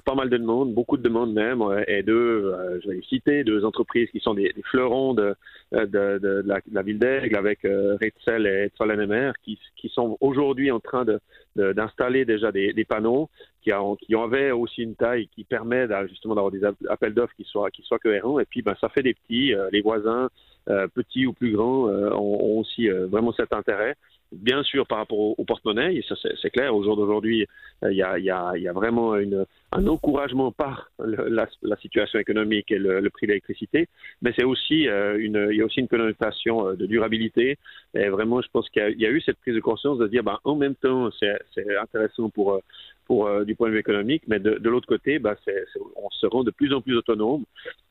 pas 0.03 0.15
mal 0.15 0.29
de 0.29 0.37
demandes, 0.37 0.73
beaucoup 0.73 0.97
de 0.97 1.03
demandes 1.03 1.33
même, 1.33 1.63
et 1.87 2.01
deux, 2.01 2.45
euh, 2.45 2.79
je 2.83 2.89
vais 2.89 3.01
citer, 3.01 3.43
deux 3.43 3.63
entreprises 3.65 4.09
qui 4.09 4.19
sont 4.19 4.33
des, 4.33 4.53
fleurons 4.63 5.13
de, 5.13 5.35
de, 5.71 6.43
la, 6.71 6.81
ville 6.81 6.97
d'Aigle 6.97 7.37
avec 7.37 7.63
euh, 7.65 7.97
Retzel 8.01 8.47
et 8.47 8.71
Zollanemer, 8.77 9.31
qui, 9.43 9.59
qui 9.75 9.89
sont 9.89 10.17
aujourd'hui 10.21 10.71
en 10.71 10.79
train 10.79 11.05
d'installer 11.55 12.25
déjà 12.25 12.51
des, 12.51 12.85
panneaux 12.85 13.29
qui, 13.61 13.71
a, 13.71 13.81
qui 14.01 14.15
avaient 14.15 14.51
aussi 14.51 14.81
une 14.81 14.95
taille 14.95 15.27
qui 15.27 15.43
permet 15.43 15.87
justement 16.09 16.33
d'avoir 16.33 16.51
des 16.51 16.63
appels 16.89 17.13
d'offres 17.13 17.35
qui 17.35 17.43
soient, 17.43 17.69
qui 17.69 17.83
soient 17.83 17.99
cohérents. 17.99 18.39
Et 18.39 18.45
puis, 18.45 18.63
ben, 18.63 18.75
ça 18.81 18.89
fait 18.89 19.03
des 19.03 19.13
petits. 19.13 19.53
les 19.71 19.81
voisins, 19.81 20.29
petits 20.95 21.27
ou 21.27 21.33
plus 21.33 21.51
grands, 21.51 21.87
ont, 21.87 22.57
aussi 22.57 22.87
vraiment 22.89 23.33
cet 23.33 23.53
intérêt 23.53 23.95
bien 24.31 24.63
sûr 24.63 24.87
par 24.87 24.97
rapport 24.99 25.39
au, 25.39 25.45
porte-monnaie, 25.45 26.01
c'est 26.41 26.49
clair, 26.49 26.75
au 26.75 26.83
jour 26.83 26.95
d'aujourd'hui, 26.95 27.47
il 27.83 27.95
y 27.95 28.01
a, 28.01 28.73
vraiment 28.73 29.13
un 29.13 29.87
encouragement 29.87 30.51
par 30.51 30.89
la, 30.99 31.47
situation 31.81 32.19
économique 32.19 32.71
et 32.71 32.77
le, 32.77 33.09
prix 33.09 33.27
de 33.27 33.31
l'électricité, 33.31 33.87
mais 34.21 34.33
c'est 34.35 34.43
aussi 34.43 34.83
une, 34.83 35.47
il 35.51 35.57
y 35.57 35.61
a 35.61 35.65
aussi 35.65 35.79
une 35.79 35.87
connotation 35.87 36.73
de 36.73 36.85
durabilité, 36.85 37.57
et 37.93 38.09
vraiment 38.09 38.41
je 38.41 38.47
pense 38.51 38.69
qu'il 38.69 38.95
y, 38.97 39.05
a 39.05 39.09
eu 39.09 39.21
cette 39.21 39.37
prise 39.37 39.55
de 39.55 39.59
conscience 39.59 39.97
de 39.97 40.07
dire, 40.07 40.23
ben, 40.23 40.39
en 40.43 40.55
même 40.55 40.75
temps, 40.75 41.09
c'est 41.19 41.77
intéressant 41.79 42.29
pour 42.29 42.59
euh, 43.11 43.45
du 43.45 43.53
point 43.53 43.67
de 43.67 43.73
vue 43.73 43.79
économique, 43.79 44.23
mais 44.27 44.39
de, 44.39 44.67
l'autre 44.67 44.87
côté, 44.87 45.19
bah, 45.19 45.35
on 45.95 46.09
se 46.09 46.25
rend 46.25 46.43
de 46.43 46.49
plus 46.49 46.73
en 46.73 46.81
plus 46.81 46.97
autonome. 46.97 47.43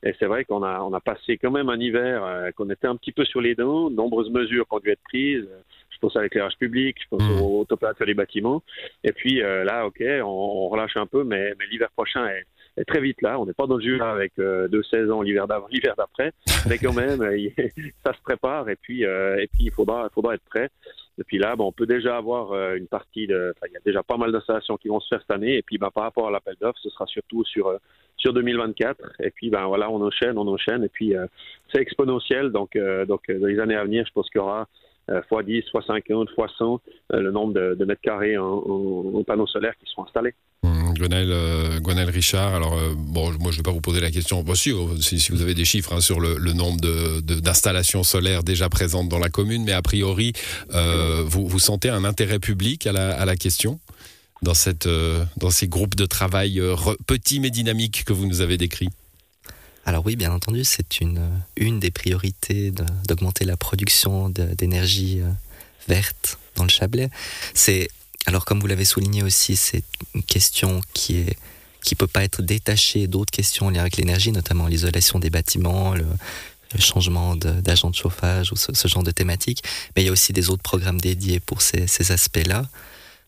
Et 0.03 0.13
c'est 0.19 0.25
vrai 0.25 0.43
qu'on 0.43 0.61
a, 0.61 0.99
passé 0.99 1.37
quand 1.37 1.51
même 1.51 1.69
un 1.69 1.79
hiver 1.79 2.23
euh, 2.25 2.51
qu'on 2.51 2.69
était 2.69 2.87
un 2.87 2.97
petit 2.97 3.13
peu 3.13 3.23
sur 3.23 3.39
les 3.39 3.55
dents, 3.55 3.89
nombreuses 3.89 4.29
mesures 4.29 4.65
ont 4.71 4.79
dû 4.79 4.89
être 4.89 5.01
prises. 5.03 5.47
Je 5.95 5.99
pense 5.99 6.15
à 6.15 6.21
l'éclairage 6.21 6.57
public, 6.57 6.97
je 7.01 7.07
pense 7.09 7.23
mmh. 7.23 7.41
au, 7.41 7.65
les 8.05 8.13
bâtiments. 8.13 8.61
Et 9.03 9.11
puis 9.11 9.41
euh, 9.41 9.63
là, 9.63 9.85
ok, 9.85 10.01
on, 10.01 10.25
on, 10.25 10.69
relâche 10.69 10.97
un 10.97 11.07
peu, 11.07 11.23
mais, 11.23 11.53
mais 11.57 11.65
l'hiver 11.71 11.89
prochain 11.91 12.27
est, 12.27 12.45
très 12.85 12.99
vite 12.99 13.21
là. 13.21 13.39
On 13.39 13.45
n'est 13.45 13.53
pas 13.53 13.67
dans 13.67 13.77
le 13.77 13.81
jus 13.81 14.01
avec 14.01 14.33
deux 14.37 14.83
saisons, 14.83 15.21
l'hiver 15.21 15.47
d'avant, 15.47 15.67
l'hiver 15.71 15.93
d'après, 15.97 16.33
mais 16.69 16.77
quand 16.77 16.93
même, 16.93 17.19
ça 18.05 18.13
se 18.13 18.21
prépare. 18.21 18.69
Et 18.69 18.75
puis, 18.75 19.03
et 19.03 19.47
puis 19.53 19.63
il 19.63 19.71
faudra, 19.71 20.07
il 20.11 20.13
faudra 20.13 20.35
être 20.35 20.43
prêt. 20.43 20.69
Depuis 21.17 21.37
là, 21.37 21.55
bon, 21.55 21.67
on 21.67 21.71
peut 21.71 21.85
déjà 21.85 22.17
avoir 22.17 22.51
euh, 22.51 22.75
une 22.75 22.87
partie 22.87 23.25
de. 23.25 23.53
il 23.67 23.73
y 23.73 23.77
a 23.77 23.79
déjà 23.85 24.03
pas 24.03 24.17
mal 24.17 24.33
d'installations 24.33 24.75
qui 24.75 24.89
vont 24.89 24.99
se 24.99 25.07
faire 25.07 25.21
cette 25.21 25.31
année. 25.31 25.55
Et 25.55 25.61
puis, 25.61 25.77
ben, 25.77 25.89
par 25.89 26.03
rapport 26.03 26.27
à 26.27 26.31
l'appel 26.31 26.55
d'offres, 26.59 26.79
ce 26.81 26.89
sera 26.89 27.05
surtout 27.05 27.45
sur 27.45 27.67
euh, 27.67 27.77
sur 28.17 28.33
2024. 28.33 29.13
Et 29.21 29.31
puis, 29.31 29.49
ben 29.49 29.65
voilà, 29.65 29.89
on 29.89 30.01
enchaîne, 30.01 30.37
on 30.37 30.47
enchaîne. 30.47 30.83
Et 30.83 30.89
puis, 30.89 31.15
euh, 31.15 31.25
c'est 31.73 31.81
exponentiel. 31.81 32.51
Donc, 32.51 32.77
donc, 33.07 33.31
dans 33.31 33.47
les 33.47 33.59
années 33.59 33.75
à 33.75 33.83
venir, 33.85 34.05
je 34.05 34.11
pense 34.11 34.29
qu'il 34.29 34.39
y 34.39 34.43
aura 34.43 34.67
fois 35.29 35.43
10, 35.43 35.63
fois 35.71 35.83
50, 35.85 36.29
fois 36.31 36.47
100 36.57 36.81
le 37.11 37.31
nombre 37.31 37.53
de, 37.53 37.85
mètres 37.85 38.01
carrés 38.01 38.37
en, 38.37 39.23
panneaux 39.25 39.47
solaires 39.47 39.73
qui 39.79 39.89
seront 39.89 40.05
installés. 40.05 40.33
Gwenel, 40.95 41.29
euh, 41.31 41.79
Richard, 42.07 42.55
alors 42.55 42.73
euh, 42.73 42.93
bon, 42.95 43.31
moi 43.39 43.51
je 43.51 43.57
ne 43.57 43.57
vais 43.57 43.63
pas 43.63 43.71
vous 43.71 43.81
poser 43.81 43.99
la 43.99 44.11
question, 44.11 44.41
bon, 44.43 44.55
si, 44.55 44.71
si, 45.01 45.31
vous 45.31 45.41
avez 45.41 45.53
des 45.53 45.65
chiffres 45.65 45.93
hein, 45.93 46.01
sur 46.01 46.19
le, 46.19 46.37
nombre 46.53 46.79
d'installations 47.21 48.01
de, 48.01 48.05
solaires 48.05 48.43
déjà 48.43 48.69
présentes 48.69 49.09
dans 49.09 49.19
la 49.19 49.29
commune, 49.29 49.63
mais 49.63 49.73
a 49.73 49.81
priori, 49.81 50.33
euh, 50.73 51.23
vous, 51.25 51.59
sentez 51.59 51.89
un 51.89 52.03
intérêt 52.03 52.39
public 52.39 52.87
à 52.87 52.93
la, 52.93 53.35
question 53.35 53.79
dans, 54.41 54.53
cette, 54.53 54.87
dans 55.37 55.49
ces 55.49 55.67
groupes 55.67 55.95
de 55.95 56.05
travail 56.05 56.61
petits 57.07 57.39
mais 57.39 57.49
dynamiques 57.49 58.03
que 58.05 58.13
vous 58.13 58.27
nous 58.27 58.41
avez 58.41 58.57
décrits? 58.57 58.89
Alors 59.85 60.05
oui, 60.05 60.15
bien 60.15 60.31
entendu, 60.31 60.63
c'est 60.63 60.99
une, 60.99 61.21
une 61.55 61.79
des 61.79 61.91
priorités 61.91 62.71
d'augmenter 63.07 63.45
la 63.45 63.55
production 63.55 64.29
d'énergie 64.29 65.21
verte 65.87 66.39
dans 66.55 66.63
le 66.63 66.69
Chablais. 66.69 67.09
C'est 67.53 67.89
alors 68.25 68.45
comme 68.45 68.59
vous 68.59 68.67
l'avez 68.67 68.85
souligné 68.85 69.21
aussi, 69.21 69.55
c'est 69.55 69.83
une 70.15 70.23
question 70.23 70.81
qui 70.93 71.17
est 71.17 71.37
qui 71.85 71.93
peut 71.93 72.07
pas 72.07 72.23
être 72.23 72.41
détachée 72.41 73.07
d'autres 73.07 73.31
questions 73.31 73.69
liées 73.69 73.79
avec 73.79 73.95
l'énergie, 73.97 74.31
notamment 74.31 74.67
l'isolation 74.67 75.19
des 75.19 75.29
bâtiments, 75.29 75.93
le, 75.93 76.05
changement 76.79 77.37
d'agent 77.37 77.89
de, 77.89 77.95
chauffage 77.95 78.51
ou 78.51 78.55
ce, 78.57 78.87
genre 78.87 79.03
de 79.03 79.11
thématiques. 79.11 79.63
Mais 79.95 80.01
il 80.01 80.05
y 80.07 80.09
a 80.09 80.11
aussi 80.11 80.33
des 80.33 80.49
autres 80.49 80.63
programmes 80.63 80.99
dédiés 80.99 81.39
pour 81.39 81.61
ces, 81.61 81.87
ces 81.87 82.11
aspects-là. 82.11 82.67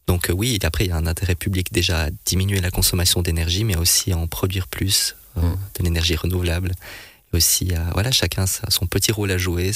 Donc 0.07 0.29
euh, 0.29 0.33
oui, 0.33 0.57
après 0.63 0.85
il 0.85 0.89
y 0.89 0.91
a 0.91 0.97
un 0.97 1.05
intérêt 1.05 1.35
public 1.35 1.71
déjà 1.71 2.05
à 2.05 2.09
diminuer 2.25 2.59
la 2.59 2.71
consommation 2.71 3.21
d'énergie, 3.21 3.63
mais 3.63 3.77
aussi 3.77 4.11
à 4.11 4.17
en 4.17 4.27
produire 4.27 4.67
plus 4.67 5.15
euh. 5.15 5.26
De 5.41 5.83
l'énergie 5.83 6.15
renouvelable 6.15 6.71
aussi 7.33 7.73
euh, 7.73 7.79
voilà 7.93 8.11
chacun 8.11 8.45
son 8.47 8.87
petit 8.87 9.11
rôle 9.11 9.31
à 9.31 9.37
jouer 9.37 9.71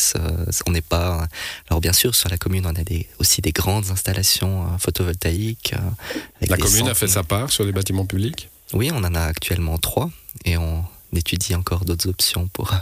on 0.65 0.71
n'est 0.71 0.81
pas 0.81 1.27
alors 1.69 1.81
bien 1.81 1.93
sûr 1.93 2.15
sur 2.15 2.29
la 2.29 2.37
commune 2.37 2.65
on 2.65 2.75
a 2.75 2.83
des, 2.83 3.07
aussi 3.19 3.41
des 3.41 3.51
grandes 3.51 3.91
installations 3.91 4.63
euh, 4.63 4.77
photovoltaïques 4.77 5.73
euh, 5.73 6.47
la 6.47 6.57
commune 6.57 6.87
a 6.87 6.93
fait 6.93 7.07
sa 7.07 7.23
part 7.23 7.51
sur 7.51 7.63
les 7.65 7.71
bâtiments 7.71 8.05
publics? 8.05 8.49
Oui 8.73 8.89
on 8.93 9.03
en 9.03 9.15
a 9.15 9.21
actuellement 9.21 9.77
trois 9.77 10.09
et 10.45 10.57
on 10.57 10.83
étudie 11.13 11.55
encore 11.55 11.83
d'autres 11.83 12.09
options 12.09 12.47
pour 12.47 12.73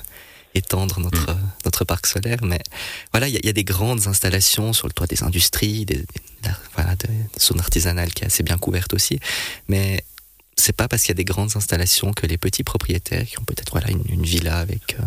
étendre 0.55 0.99
notre, 0.99 1.31
hmm. 1.31 1.49
notre 1.65 1.85
parc 1.85 2.07
solaire. 2.07 2.39
Mais 2.43 2.59
voilà, 3.11 3.27
il 3.27 3.35
y, 3.35 3.45
y, 3.45 3.49
a 3.49 3.53
des 3.53 3.63
grandes 3.63 4.07
installations 4.07 4.73
sur 4.73 4.87
le 4.87 4.93
toit 4.93 5.05
des 5.05 5.23
industries, 5.23 5.85
des, 5.85 5.97
des, 5.97 6.49
voilà, 6.75 6.95
de 6.95 7.07
zone 7.39 7.59
artisanale 7.59 8.11
qui 8.13 8.23
est 8.23 8.27
assez 8.27 8.41
bien 8.41 8.57
couverte 8.57 8.93
aussi. 8.93 9.19
Mais 9.67 10.03
c'est 10.59 10.75
pas 10.75 10.87
parce 10.87 11.03
qu'il 11.03 11.09
y 11.09 11.17
a 11.17 11.21
des 11.21 11.25
grandes 11.25 11.51
installations 11.55 12.13
que 12.13 12.27
les 12.27 12.37
petits 12.37 12.63
propriétaires 12.63 13.25
qui 13.25 13.39
ont 13.39 13.43
peut-être 13.43 13.71
voilà 13.71 13.89
une, 13.89 14.23
villa 14.23 14.57
avec 14.57 14.97
euh, 14.99 15.03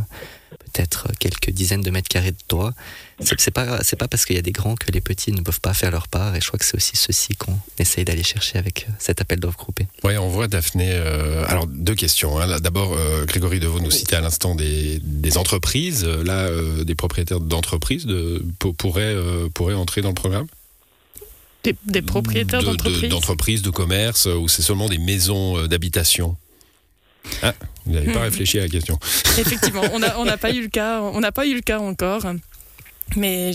peut-être 0.73 1.09
quelques 1.19 1.51
dizaines 1.51 1.83
de 1.83 1.91
mètres 1.91 2.09
carrés 2.09 2.33
de 2.33 2.43
toit, 2.49 2.73
c'est 3.21 3.51
pas 3.51 3.83
c'est 3.83 3.97
pas 3.97 4.09
parce 4.09 4.25
qu'il 4.25 4.37
y 4.37 4.39
a 4.39 4.43
des 4.43 4.53
grands 4.53 4.75
que 4.75 4.91
les 4.91 5.01
petits 5.01 5.33
ne 5.33 5.43
peuvent 5.43 5.61
pas 5.61 5.75
faire 5.75 5.91
leur 5.91 6.09
part. 6.09 6.35
Et 6.35 6.41
je 6.41 6.47
crois 6.47 6.59
que 6.59 6.65
c'est 6.65 6.77
aussi 6.77 6.97
ceci 6.97 7.37
qu'on 7.37 7.57
essaye 7.79 8.05
d'aller 8.05 8.23
chercher 8.23 8.59
avec 8.59 8.87
euh, 8.89 8.93
cet 8.99 9.21
appel 9.21 9.41
d'offres 9.41 9.59
groupé. 9.59 9.87
Oui, 10.05 10.17
on 10.17 10.29
voit 10.29 10.49
Daphné. 10.49 10.91
Euh, 10.91 11.45
alors 11.47 11.67
deux 11.67 11.95
questions. 11.95 12.41
Hein. 12.41 12.61
D'abord, 12.61 12.97
Grégory 13.27 13.61
Deveau 13.61 13.81
nous 13.81 13.91
citait 13.91 14.17
à 14.17 14.21
l'instant 14.21 14.55
des, 14.55 14.99
des, 15.03 15.37
entreprises. 15.37 16.05
Là, 16.05 16.49
des 16.85 16.95
propriétaires 16.95 17.41
d'entreprises 17.41 18.07
de, 18.07 18.45
pourraient 18.59 19.17
pourraient 19.55 19.75
entrer 19.75 20.01
dans 20.01 20.09
le 20.09 20.15
programme? 20.15 20.47
Des, 21.64 22.02
propriétaires 22.02 22.62
d'entreprises 22.62 23.09
D'entreprises, 23.09 23.62
de, 23.62 23.71
commerce, 23.71 24.26
ou 24.26 24.49
c'est 24.49 24.62
seulement 24.62 24.88
des 24.88 24.99
maisons 24.99 25.59
euh, 25.59 25.69
d'habitation 25.69 26.37
ah, 27.40 27.54
vous 27.87 27.92
n'avez 27.92 28.12
pas 28.12 28.19
hmm. 28.19 28.23
réfléchi 28.23 28.59
à 28.59 28.62
la 28.62 28.69
question. 28.69 28.99
Effectivement, 29.38 29.83
on 29.92 30.25
n'a 30.25 30.37
pas 30.37 30.50
eu 30.50 30.61
le 30.61 30.69
cas, 30.69 31.00
on 31.00 31.21
n'a 31.21 31.31
pas 31.31 31.47
eu 31.47 31.54
le 31.54 31.61
cas 31.61 31.78
encore, 31.78 32.23
mais 33.14 33.52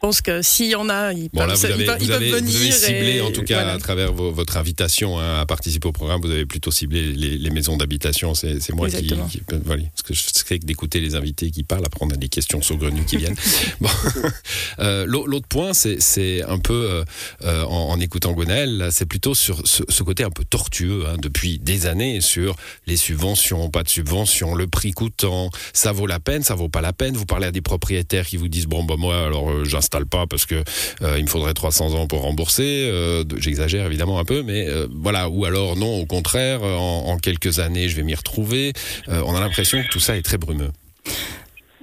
pense 0.00 0.20
que 0.20 0.42
s'il 0.42 0.68
y 0.68 0.74
en 0.74 0.88
a, 0.88 1.12
ils 1.12 1.28
bon, 1.32 1.46
peuvent, 1.46 1.56
vous 1.56 1.64
avez, 1.64 1.84
ils 2.00 2.06
vous 2.06 2.10
avez, 2.10 2.30
venir. 2.30 2.50
Vous 2.50 2.66
avez 2.66 2.72
ciblé, 2.72 3.20
en 3.20 3.30
tout 3.30 3.42
cas, 3.42 3.66
à 3.68 3.78
travers 3.78 4.12
votre 4.12 4.56
invitation 4.56 5.18
hein, 5.18 5.40
à 5.40 5.46
participer 5.46 5.88
au 5.88 5.92
programme, 5.92 6.20
vous 6.20 6.30
avez 6.30 6.46
plutôt 6.46 6.70
ciblé 6.70 7.12
les, 7.12 7.50
maisons 7.50 7.76
d'habitation. 7.76 8.34
C'est 8.34 8.72
moi 8.72 8.88
qui, 8.88 9.06
qui, 9.06 9.42
voilà, 9.64 9.82
parce 9.84 10.02
que 10.02 10.14
je 10.14 10.22
sais 10.22 10.58
que 10.58 10.66
d'écouter 10.66 11.00
les 11.00 11.14
invités 11.14 11.50
qui 11.50 11.62
parlent, 11.62 11.84
après 11.86 12.04
on 12.04 12.10
a 12.10 12.16
des 12.16 12.28
questions 12.28 12.62
saugrenues 12.62 13.04
qui 13.04 13.16
viennent. 13.16 13.36
bon. 13.80 13.88
euh, 14.80 15.06
L'autre 15.06 15.48
point, 15.48 15.72
c'est 15.74 16.42
un 16.42 16.58
peu, 16.58 16.74
euh, 16.90 17.04
euh, 17.44 17.64
en, 17.64 17.90
en, 17.90 18.00
écoutant 18.00 18.32
Gonel, 18.32 18.88
c'est 18.90 19.06
plutôt 19.06 19.34
sur 19.34 19.66
ce, 19.66 19.82
ce, 19.88 20.02
côté 20.02 20.24
un 20.24 20.30
peu 20.30 20.44
tortueux 20.44 21.04
hein, 21.06 21.16
depuis 21.20 21.58
des 21.58 21.86
années 21.86 22.20
sur 22.20 22.56
les 22.86 22.96
subventions, 22.96 23.70
pas 23.70 23.82
de 23.82 23.88
subventions, 23.88 24.54
le 24.54 24.66
prix 24.66 24.92
coûtant, 24.92 25.50
ça 25.72 25.92
vaut 25.92 26.06
la 26.06 26.20
peine, 26.20 26.42
ça 26.42 26.54
vaut 26.54 26.68
pas 26.68 26.80
la 26.80 26.92
peine. 26.92 27.16
Vous 27.16 27.26
parlez 27.26 27.46
à 27.46 27.52
des 27.52 27.60
propriétaires 27.60 28.26
qui 28.26 28.36
vous 28.36 28.48
disent 28.48 28.66
bon 28.66 28.84
bah 28.84 28.94
moi 28.98 29.24
alors 29.24 29.50
euh, 29.50 29.64
j'installe 29.86 30.06
pas 30.06 30.26
parce 30.26 30.46
que 30.46 30.56
euh, 31.02 31.16
il 31.16 31.24
me 31.24 31.28
faudrait 31.28 31.54
300 31.54 31.94
ans 31.94 32.06
pour 32.08 32.22
rembourser. 32.22 32.90
Euh, 32.92 33.22
J'exagère 33.38 33.86
évidemment 33.86 34.18
un 34.18 34.24
peu, 34.24 34.42
mais 34.42 34.66
euh, 34.66 34.88
voilà. 34.90 35.28
Ou 35.28 35.44
alors 35.44 35.76
non, 35.76 36.00
au 36.00 36.06
contraire, 36.06 36.62
en, 36.64 37.16
quelques 37.18 37.60
années, 37.60 37.88
je 37.88 37.94
vais 37.94 38.02
m'y 38.02 38.14
retrouver. 38.14 38.72
on 39.08 39.34
a 39.34 39.40
l'impression 39.40 39.82
que 39.82 39.88
tout 39.88 40.00
ça 40.00 40.16
est 40.16 40.22
très 40.22 40.38
brumeux 40.38 40.70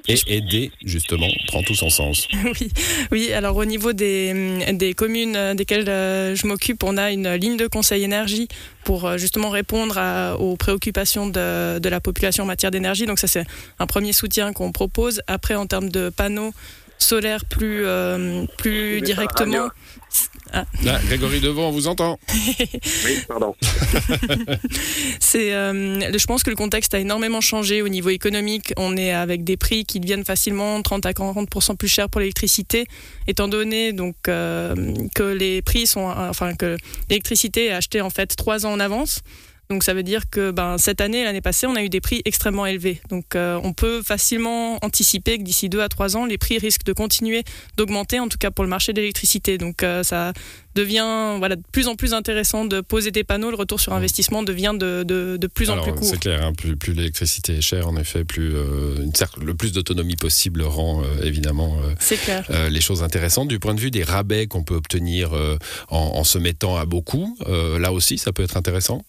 et 0.09 0.19
aider 0.27 0.69
justement 0.83 1.29
prend 1.47 1.63
tout 1.63 1.75
son 1.75 1.89
sens. 1.89 2.27
Oui, 2.43 2.69
oui. 3.11 3.31
Alors 3.31 3.55
au 3.55 3.63
niveau 3.63 3.93
des, 3.93 4.67
des 4.73 4.93
communes 4.93 5.53
desquelles 5.55 5.85
je 5.85 6.45
m'occupe, 6.45 6.83
on 6.83 6.97
a 6.97 7.11
une 7.11 7.33
ligne 7.35 7.55
de 7.55 7.67
conseil 7.67 8.03
énergie 8.03 8.49
pour 8.83 9.17
justement 9.17 9.49
répondre 9.49 9.97
aux 10.39 10.57
préoccupations 10.57 11.27
de, 11.27 11.89
la 11.89 11.99
population 12.01 12.43
en 12.43 12.47
matière 12.47 12.69
d'énergie. 12.69 13.05
Donc 13.05 13.17
ça 13.17 13.27
c'est 13.27 13.45
un 13.79 13.87
premier 13.87 14.11
soutien 14.11 14.51
qu'on 14.51 14.73
propose. 14.73 15.21
Après 15.27 15.55
en 15.55 15.67
termes 15.67 15.89
de 15.89 16.09
panneaux 16.09 16.53
solaire 17.03 17.45
plus, 17.45 17.85
euh, 17.85 18.45
plus 18.57 19.01
directement. 19.01 19.69
Ah. 20.51 20.65
Grégory 21.07 21.39
Devant, 21.39 21.69
on 21.69 21.71
vous 21.71 21.87
entend. 21.87 22.19
oui, 22.29 23.17
pardon. 23.27 23.55
c'est, 25.19 25.51
euh, 25.53 25.99
je 26.15 26.25
pense 26.25 26.43
que 26.43 26.51
le 26.51 26.55
contexte 26.55 26.93
a 26.93 26.99
énormément 26.99 27.41
changé 27.41 27.81
au 27.81 27.89
niveau 27.89 28.09
économique. 28.09 28.71
On 28.77 28.95
est 28.95 29.11
avec 29.11 29.43
des 29.43 29.57
prix 29.57 29.85
qui 29.85 29.99
deviennent 29.99 30.25
facilement 30.25 30.79
30 30.83 31.07
à 31.07 31.13
40 31.13 31.49
plus 31.77 31.87
chers 31.87 32.07
pour 32.07 32.21
l'électricité, 32.21 32.85
étant 33.27 33.47
donné 33.47 33.93
donc 33.93 34.15
euh, 34.27 34.75
que 35.15 35.23
les 35.23 35.63
prix 35.63 35.87
sont, 35.87 36.05
enfin 36.05 36.53
que 36.53 36.77
l'électricité 37.09 37.67
est 37.67 37.73
achetée 37.73 38.01
en 38.01 38.11
fait 38.11 38.35
trois 38.35 38.67
ans 38.67 38.73
en 38.73 38.79
avance. 38.79 39.21
Donc 39.69 39.83
ça 39.83 39.93
veut 39.93 40.03
dire 40.03 40.29
que 40.29 40.51
ben, 40.51 40.77
cette 40.77 41.01
année, 41.01 41.23
l'année 41.23 41.41
passée, 41.41 41.67
on 41.67 41.75
a 41.75 41.83
eu 41.83 41.89
des 41.89 42.01
prix 42.01 42.21
extrêmement 42.25 42.65
élevés. 42.65 43.01
Donc 43.09 43.35
euh, 43.35 43.59
on 43.63 43.73
peut 43.73 44.01
facilement 44.03 44.77
anticiper 44.83 45.37
que 45.37 45.43
d'ici 45.43 45.69
deux 45.69 45.81
à 45.81 45.89
trois 45.89 46.15
ans, 46.17 46.25
les 46.25 46.37
prix 46.37 46.57
risquent 46.57 46.85
de 46.85 46.93
continuer 46.93 47.43
d'augmenter, 47.77 48.19
en 48.19 48.27
tout 48.27 48.37
cas 48.37 48.51
pour 48.51 48.63
le 48.63 48.69
marché 48.69 48.93
de 48.93 48.99
l'électricité. 48.99 49.57
Donc 49.57 49.81
euh, 49.81 50.03
ça 50.03 50.33
devient 50.75 51.37
voilà, 51.37 51.55
de 51.55 51.63
plus 51.71 51.87
en 51.87 51.95
plus 51.95 52.13
intéressant 52.13 52.65
de 52.65 52.81
poser 52.81 53.11
des 53.11 53.23
panneaux. 53.23 53.51
Le 53.51 53.55
retour 53.55 53.79
sur 53.79 53.93
investissement 53.93 54.43
devient 54.43 54.73
de, 54.77 55.03
de, 55.03 55.37
de 55.37 55.47
plus 55.47 55.69
en 55.69 55.81
plus 55.81 55.93
court. 55.93 56.03
C'est 56.03 56.19
clair, 56.19 56.43
hein, 56.45 56.53
plus, 56.53 56.75
plus 56.75 56.93
l'électricité 56.93 57.57
est 57.57 57.61
chère, 57.61 57.87
en 57.87 57.95
effet, 57.95 58.25
plus 58.25 58.53
euh, 58.55 58.97
une, 59.03 59.13
le 59.45 59.53
plus 59.53 59.71
d'autonomie 59.71 60.15
possible 60.15 60.61
rend 60.63 61.03
évidemment 61.23 61.77
euh, 62.51 62.69
les 62.69 62.81
choses 62.81 63.01
intéressantes. 63.01 63.47
Du 63.47 63.59
point 63.59 63.73
de 63.73 63.79
vue 63.79 63.91
des 63.91 64.03
rabais 64.03 64.47
qu'on 64.47 64.63
peut 64.63 64.75
obtenir 64.75 65.31
en, 65.89 65.97
en, 65.97 66.23
se 66.23 66.37
mettant 66.37 66.75
à 66.75 66.85
beaucoup, 66.85 67.37
là 67.47 67.93
aussi, 67.93 68.17
ça 68.17 68.31
peut 68.33 68.43
être 68.43 68.57
intéressant? 68.57 69.03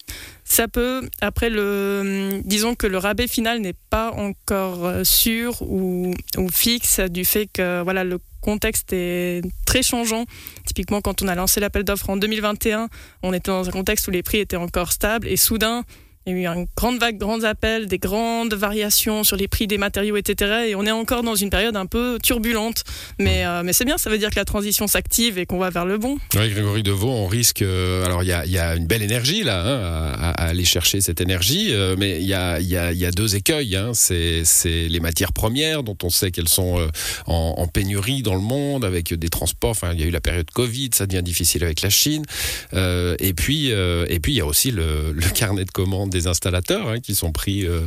Ça 0.54 0.68
peut, 0.68 1.08
après 1.20 1.50
le, 1.50 2.40
disons 2.44 2.74
que 2.74 2.86
le 2.86 2.98
rabais 2.98 3.26
final 3.26 3.60
n'est 3.60 3.74
pas 3.90 4.12
encore 4.12 5.04
sûr 5.04 5.60
ou, 5.62 6.14
ou, 6.36 6.48
fixe 6.48 7.00
du 7.00 7.24
fait 7.24 7.46
que 7.46 7.82
voilà 7.82 8.04
le 8.04 8.18
contexte 8.40 8.92
est 8.92 9.42
très 9.66 9.82
changeant. 9.82 10.26
Typiquement, 10.66 11.00
quand 11.00 11.22
on 11.22 11.28
a 11.28 11.34
lancé 11.34 11.60
l'appel 11.60 11.82
d'offres 11.82 12.10
en 12.10 12.16
2021, 12.16 12.88
on 13.22 13.32
était 13.32 13.50
dans 13.50 13.66
un 13.66 13.72
contexte 13.72 14.06
où 14.06 14.10
les 14.10 14.22
prix 14.22 14.38
étaient 14.38 14.56
encore 14.56 14.92
stables 14.92 15.26
et 15.26 15.36
soudain, 15.36 15.82
il 16.26 16.32
y 16.32 16.46
a 16.46 16.52
eu 16.52 16.56
une 16.56 16.66
grande 16.74 16.98
vague, 16.98 17.18
grands 17.18 17.42
appels, 17.42 17.86
des 17.86 17.98
grandes 17.98 18.54
variations 18.54 19.24
sur 19.24 19.36
les 19.36 19.46
prix 19.46 19.66
des 19.66 19.76
matériaux, 19.76 20.16
etc. 20.16 20.68
Et 20.68 20.74
on 20.74 20.86
est 20.86 20.90
encore 20.90 21.22
dans 21.22 21.34
une 21.34 21.50
période 21.50 21.76
un 21.76 21.84
peu 21.84 22.18
turbulente. 22.22 22.84
Mais, 23.18 23.44
euh, 23.44 23.62
mais 23.62 23.74
c'est 23.74 23.84
bien, 23.84 23.98
ça 23.98 24.08
veut 24.08 24.16
dire 24.16 24.30
que 24.30 24.36
la 24.36 24.46
transition 24.46 24.86
s'active 24.86 25.38
et 25.38 25.44
qu'on 25.44 25.58
va 25.58 25.68
vers 25.68 25.84
le 25.84 25.98
bon. 25.98 26.16
Oui, 26.34 26.48
Grégory 26.48 26.82
Deveau, 26.82 27.10
on 27.10 27.26
risque. 27.26 27.60
Euh, 27.60 28.06
alors, 28.06 28.22
il 28.22 28.28
y 28.28 28.32
a, 28.32 28.46
y 28.46 28.58
a, 28.58 28.74
une 28.74 28.86
belle 28.86 29.02
énergie 29.02 29.42
là, 29.42 29.60
hein, 29.60 30.14
à, 30.18 30.30
à, 30.30 30.48
aller 30.48 30.64
chercher 30.64 31.02
cette 31.02 31.20
énergie. 31.20 31.74
Euh, 31.74 31.94
mais 31.98 32.20
il 32.20 32.26
y 32.26 32.32
a, 32.32 32.58
y, 32.58 32.76
a, 32.76 32.92
y 32.92 33.04
a, 33.04 33.10
deux 33.10 33.36
écueils. 33.36 33.76
Hein. 33.76 33.90
C'est 33.92 34.44
les 34.64 35.00
matières 35.00 35.34
premières, 35.34 35.82
dont 35.82 35.98
on 36.02 36.10
sait 36.10 36.30
qu'elles 36.30 36.48
sont 36.48 36.88
en, 37.26 37.54
en, 37.58 37.66
pénurie 37.66 38.22
dans 38.22 38.34
le 38.34 38.40
monde, 38.40 38.84
avec 38.84 39.12
des 39.12 39.28
transports. 39.28 39.70
Enfin, 39.70 39.92
il 39.92 40.00
y 40.00 40.04
a 40.04 40.06
eu 40.06 40.10
la 40.10 40.20
période 40.22 40.50
Covid, 40.50 40.90
ça 40.94 41.06
devient 41.06 41.22
difficile 41.22 41.64
avec 41.64 41.82
la 41.82 41.90
Chine. 41.90 42.24
et 42.72 43.34
puis, 43.34 43.68
et 43.68 44.20
puis, 44.20 44.32
il 44.32 44.36
y 44.36 44.40
a 44.40 44.46
aussi 44.46 44.70
le, 44.70 45.12
le 45.12 45.28
carnet 45.34 45.64
de 45.64 45.70
commandes 45.70 46.13
des 46.14 46.26
installateurs 46.26 46.88
hein, 46.88 47.00
qui 47.00 47.14
sont 47.14 47.32
pris 47.32 47.66
euh, 47.66 47.80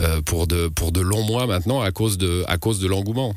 euh, 0.00 0.22
pour, 0.24 0.46
de, 0.46 0.68
pour 0.68 0.92
de 0.92 1.00
longs 1.00 1.26
mois 1.26 1.46
maintenant 1.46 1.82
à 1.82 1.90
cause 1.90 2.16
de, 2.16 2.42
à 2.48 2.56
cause 2.56 2.80
de 2.80 2.88
l'engouement. 2.88 3.34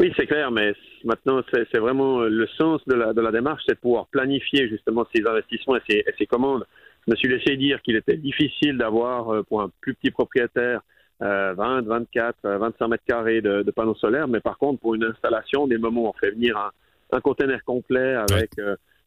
Oui, 0.00 0.12
c'est 0.16 0.26
clair, 0.26 0.50
mais 0.50 0.72
maintenant, 1.04 1.42
c'est 1.52 1.78
vraiment 1.78 2.20
le 2.20 2.46
sens 2.56 2.80
de 2.86 2.94
la, 2.94 3.12
de 3.12 3.20
la 3.20 3.32
démarche, 3.32 3.62
c'est 3.66 3.74
de 3.74 3.80
pouvoir 3.80 4.06
planifier 4.06 4.68
justement 4.68 5.06
ces 5.14 5.26
investissements 5.26 5.76
et 5.76 5.82
ces, 5.88 6.04
ces 6.16 6.26
commandes. 6.26 6.64
Je 7.06 7.12
me 7.12 7.16
suis 7.16 7.28
laissé 7.28 7.56
dire 7.56 7.82
qu'il 7.82 7.96
était 7.96 8.16
difficile 8.16 8.78
d'avoir 8.78 9.32
euh, 9.32 9.42
pour 9.42 9.60
un 9.60 9.70
plus 9.80 9.94
petit 9.94 10.10
propriétaire 10.10 10.80
20, 11.20 11.82
24, 11.82 12.36
25 12.44 12.86
mètres 12.86 13.02
carrés 13.04 13.40
de, 13.40 13.62
de, 13.64 13.70
panneaux 13.72 13.96
solaires, 13.96 14.28
mais 14.28 14.38
par 14.38 14.56
contre, 14.56 14.78
pour 14.80 14.94
une 14.94 15.02
installation, 15.02 15.66
des 15.66 15.76
moments 15.76 16.02
où 16.02 16.06
on 16.06 16.12
fait 16.12 16.30
venir 16.30 16.56
un, 16.56 16.70
un 17.10 17.20
container 17.20 17.64
complet 17.64 18.14
avec 18.14 18.52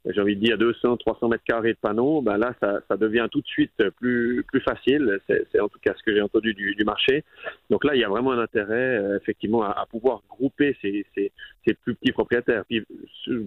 j'ai 0.06 0.20
envie 0.20 0.36
de 0.36 0.44
dire 0.44 0.58
200, 0.58 0.98
300 0.98 1.30
mètres 1.30 1.44
carrés 1.44 1.74
de 1.74 1.78
panneaux, 1.80 2.22
ben 2.22 2.38
là, 2.38 2.54
ça, 2.60 2.80
ça 2.88 2.98
devient 2.98 3.28
tout 3.32 3.42
de 3.42 3.48
suite 3.48 3.72
plus, 3.98 4.44
plus 4.48 4.62
facile. 4.62 5.20
C'est 5.28 5.60
en 5.60 5.70
tout 5.70 5.80
cas 5.80 5.94
ce 5.96 6.04
que 6.04 6.14
j'ai 6.14 6.22
entendu 6.22 6.54
du, 6.54 6.74
du, 6.74 6.84
marché. 6.84 7.24
Donc 7.70 7.84
là, 7.84 7.94
il 7.96 8.02
y 8.02 8.04
a 8.04 8.10
vraiment 8.10 8.32
un 8.32 8.40
intérêt, 8.40 8.98
euh, 8.98 9.18
effectivement, 9.18 9.64
à, 9.64 9.80
à, 9.80 9.86
pouvoir 9.86 10.24
grouper 10.30 10.76
ces, 10.82 11.06
ces, 11.14 11.32
ces, 11.66 11.74
plus 11.76 11.94
petits 11.96 12.12
propriétaires. 12.12 12.64
Puis, 12.66 12.84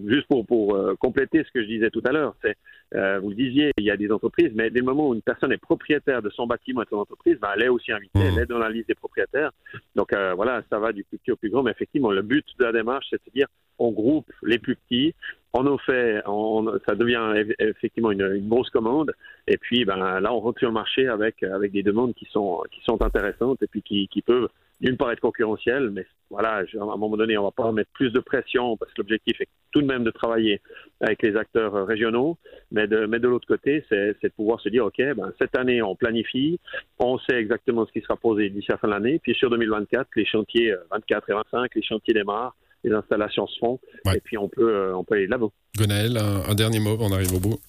juste 0.07 0.27
pour, 0.27 0.45
pour 0.45 0.75
euh, 0.75 0.95
compléter 0.95 1.43
ce 1.43 1.51
que 1.51 1.61
je 1.61 1.67
disais 1.67 1.89
tout 1.89 2.03
à 2.05 2.11
l'heure, 2.11 2.35
c'est, 2.41 2.55
euh, 2.93 3.19
vous 3.19 3.29
le 3.29 3.35
disiez, 3.35 3.71
il 3.77 3.83
y 3.83 3.91
a 3.91 3.97
des 3.97 4.11
entreprises, 4.11 4.51
mais 4.53 4.69
dès 4.69 4.79
le 4.79 4.85
moment 4.85 5.09
où 5.09 5.13
une 5.13 5.21
personne 5.21 5.51
est 5.51 5.57
propriétaire 5.57 6.21
de 6.21 6.29
son 6.29 6.45
bâtiment 6.45 6.81
et 6.81 6.85
de 6.85 6.89
son 6.89 6.97
entreprise, 6.97 7.37
ben, 7.41 7.49
elle 7.55 7.63
est 7.63 7.67
aussi 7.67 7.91
invitée, 7.91 8.19
mmh. 8.19 8.33
elle 8.33 8.43
est 8.43 8.45
dans 8.45 8.59
la 8.59 8.69
liste 8.69 8.87
des 8.87 8.95
propriétaires. 8.95 9.51
Donc 9.95 10.13
euh, 10.13 10.33
voilà, 10.35 10.61
ça 10.69 10.79
va 10.79 10.93
du 10.93 11.03
plus 11.03 11.17
petit 11.17 11.31
au 11.31 11.35
plus 11.35 11.49
grand. 11.49 11.63
Mais 11.63 11.71
effectivement, 11.71 12.11
le 12.11 12.21
but 12.21 12.45
de 12.59 12.63
la 12.63 12.71
démarche, 12.71 13.07
c'est 13.09 13.21
de 13.25 13.31
dire, 13.33 13.47
on 13.79 13.91
groupe 13.91 14.31
les 14.43 14.59
plus 14.59 14.75
petits, 14.75 15.13
en 15.51 15.65
ont 15.67 15.77
fait, 15.77 16.21
on, 16.25 16.71
ça 16.85 16.95
devient 16.95 17.45
effectivement 17.59 18.11
une, 18.11 18.29
une, 18.35 18.49
grosse 18.49 18.69
commande. 18.69 19.13
Et 19.47 19.57
puis, 19.57 19.85
ben, 19.85 19.97
là, 20.19 20.33
on 20.33 20.39
rentre 20.39 20.59
sur 20.59 20.67
le 20.67 20.73
marché 20.73 21.07
avec, 21.07 21.43
avec 21.43 21.71
des 21.71 21.83
demandes 21.83 22.13
qui 22.13 22.25
sont, 22.25 22.61
qui 22.71 22.81
sont 22.83 23.01
intéressantes 23.01 23.63
et 23.63 23.67
puis 23.67 23.81
qui, 23.81 24.07
qui 24.09 24.21
peuvent, 24.21 24.49
d'une 24.81 24.97
part, 24.97 25.11
être 25.11 25.21
concurrentielles, 25.21 25.89
mais 25.89 26.05
voilà, 26.29 26.57
à 26.57 26.81
un 26.81 26.97
moment 26.97 27.15
donné, 27.15 27.37
on 27.37 27.43
va 27.43 27.51
pas 27.51 27.71
mettre 27.71 27.91
plus 27.93 28.11
de 28.11 28.19
pression 28.19 28.75
parce 28.77 28.91
que 28.93 29.01
l'objectif 29.01 29.39
est 29.39 29.47
tout 29.71 29.81
de 29.81 29.87
même 29.87 30.03
de 30.03 30.11
travailler 30.11 30.61
avec 31.01 31.21
les 31.21 31.35
acteurs 31.35 31.85
régionaux. 31.85 32.37
Mais 32.71 32.87
de, 32.87 33.05
mais 33.05 33.19
de 33.19 33.27
l'autre 33.27 33.47
côté, 33.47 33.85
c'est 33.89 34.21
de 34.21 34.29
pouvoir 34.29 34.59
se 34.59 34.69
dire, 34.69 34.85
OK, 34.85 34.97
ben, 34.97 35.31
cette 35.39 35.57
année, 35.57 35.81
on 35.81 35.95
planifie, 35.95 36.59
on 36.99 37.17
sait 37.19 37.35
exactement 37.35 37.85
ce 37.85 37.91
qui 37.91 38.01
sera 38.01 38.17
posé 38.17 38.49
d'ici 38.49 38.67
la 38.69 38.77
fin 38.77 38.87
de 38.87 38.93
l'année. 38.93 39.19
Puis 39.19 39.33
sur 39.35 39.49
2024, 39.49 40.07
les 40.15 40.25
chantiers 40.25 40.73
24 40.91 41.29
et 41.29 41.33
25, 41.33 41.75
les 41.75 41.83
chantiers 41.83 42.13
démarrent 42.13 42.55
les 42.85 42.93
installations 42.93 43.47
se 43.47 43.57
font 43.59 43.79
ouais. 44.05 44.17
et 44.17 44.21
puis 44.21 44.37
on 44.37 44.47
peut, 44.47 44.69
euh, 44.69 44.95
on 44.95 45.03
peut 45.03 45.15
aller 45.15 45.27
là-bas. 45.27 45.47
Gonaël, 45.75 46.17
un, 46.17 46.43
un, 46.47 46.55
dernier 46.55 46.79
mot, 46.79 46.95
on 46.99 47.11
arrive 47.11 47.33
au 47.33 47.39
bout. 47.39 47.59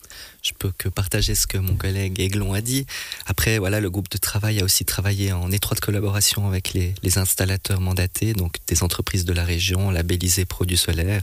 Je 0.42 0.52
peux 0.52 0.70
que 0.76 0.88
partager 0.88 1.34
ce 1.34 1.46
que 1.46 1.58
mon 1.58 1.74
collègue 1.74 2.20
Aiglon 2.20 2.52
a 2.52 2.60
dit. 2.60 2.86
Après, 3.26 3.58
voilà, 3.58 3.80
le 3.80 3.90
groupe 3.90 4.10
de 4.10 4.18
travail 4.18 4.60
a 4.60 4.64
aussi 4.64 4.84
travaillé 4.84 5.32
en 5.32 5.50
étroite 5.50 5.80
collaboration 5.80 6.46
avec 6.46 6.72
les, 6.72 6.94
les 7.02 7.18
installateurs 7.18 7.80
mandatés, 7.80 8.34
donc 8.34 8.56
des 8.66 8.82
entreprises 8.82 9.24
de 9.24 9.32
la 9.32 9.44
région, 9.44 9.90
labellisées 9.90 10.44
produits 10.44 10.76
solaires. 10.76 11.22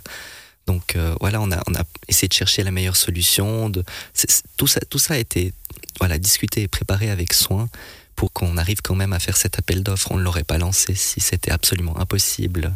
Donc 0.66 0.96
euh, 0.96 1.16
voilà, 1.22 1.42
on 1.42 1.52
a, 1.52 1.62
on 1.68 1.76
a 1.76 1.84
essayé 2.08 2.28
de 2.28 2.34
chercher 2.34 2.64
la 2.64 2.72
meilleure 2.72 2.96
solution. 2.96 3.70
De, 3.70 3.84
c 4.14 4.26
est, 4.28 4.32
c 4.32 4.40
est, 4.40 4.58
tout, 4.58 4.68
ça, 4.68 4.80
tout 4.82 5.00
ça 5.00 5.14
a 5.14 5.18
été 5.18 5.54
voilà, 6.00 6.18
discuté 6.18 6.64
et 6.64 6.68
préparé 6.68 7.10
avec 7.10 7.34
soin 7.34 7.70
pour 8.16 8.32
qu'on 8.32 8.58
arrive 8.58 8.82
quand 8.82 8.96
même 8.96 9.14
à 9.14 9.20
faire 9.20 9.38
cet 9.38 9.60
appel 9.60 9.84
d'offres. 9.84 10.12
On 10.12 10.18
ne 10.18 10.24
l'aurait 10.24 10.44
pas 10.44 10.58
lancé 10.58 10.96
si 10.96 11.20
c'était 11.20 11.52
absolument 11.52 11.98
impossible 12.00 12.74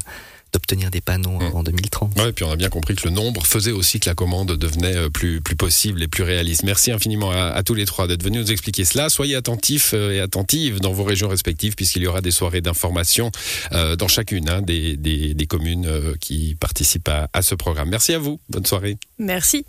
d'obtenir 0.58 0.92
des 0.92 1.02
panneaux 1.02 1.40
mmh. 1.40 1.56
en 1.56 1.64
2030. 1.64 2.18
Ouais, 2.20 2.30
et 2.30 2.34
puis 2.34 2.44
on 2.44 2.52
a 2.52 2.56
bien 2.56 2.70
compris 2.70 2.96
que 2.96 3.08
le 3.08 3.14
nombre 3.14 3.46
faisait 3.46 3.72
aussi 3.72 4.00
que 4.00 4.10
la 4.10 4.16
commande 4.16 4.54
devenait 4.54 5.10
plus, 5.10 5.42
plus 5.42 5.56
possible 5.56 6.02
et 6.02 6.08
plus 6.08 6.24
réaliste. 6.24 6.64
Merci 6.64 6.92
infiniment 6.92 7.32
à, 7.32 7.46
à 7.46 7.64
tous 7.64 7.74
les 7.74 7.86
trois 7.86 8.08
d'être 8.08 8.24
venus 8.24 8.42
nous 8.42 8.52
expliquer 8.52 8.86
cela. 8.86 9.10
Soyez 9.10 9.36
attentifs 9.36 9.94
et 9.94 10.20
attentives 10.20 10.80
dans 10.80 10.92
vos 10.92 11.04
régions 11.04 11.28
respectives 11.28 11.76
puisqu'il 11.76 12.04
y 12.04 12.08
aura 12.08 12.22
des 12.22 12.32
soirées 12.32 12.62
d'information 12.62 13.32
euh, 13.72 13.96
dans 13.96 14.08
chacune 14.08 14.50
hein, 14.50 14.62
des, 14.62 14.98
des, 14.98 15.34
des, 15.34 15.48
communes 15.48 15.86
euh, 15.86 16.14
qui 16.20 16.56
participent 16.60 17.10
à, 17.10 17.30
à 17.34 17.42
ce 17.42 17.56
programme. 17.56 17.90
Merci 17.90 18.14
à 18.14 18.20
vous. 18.20 18.40
Bonne 18.50 18.66
soirée. 18.66 18.98
Merci. 19.20 19.66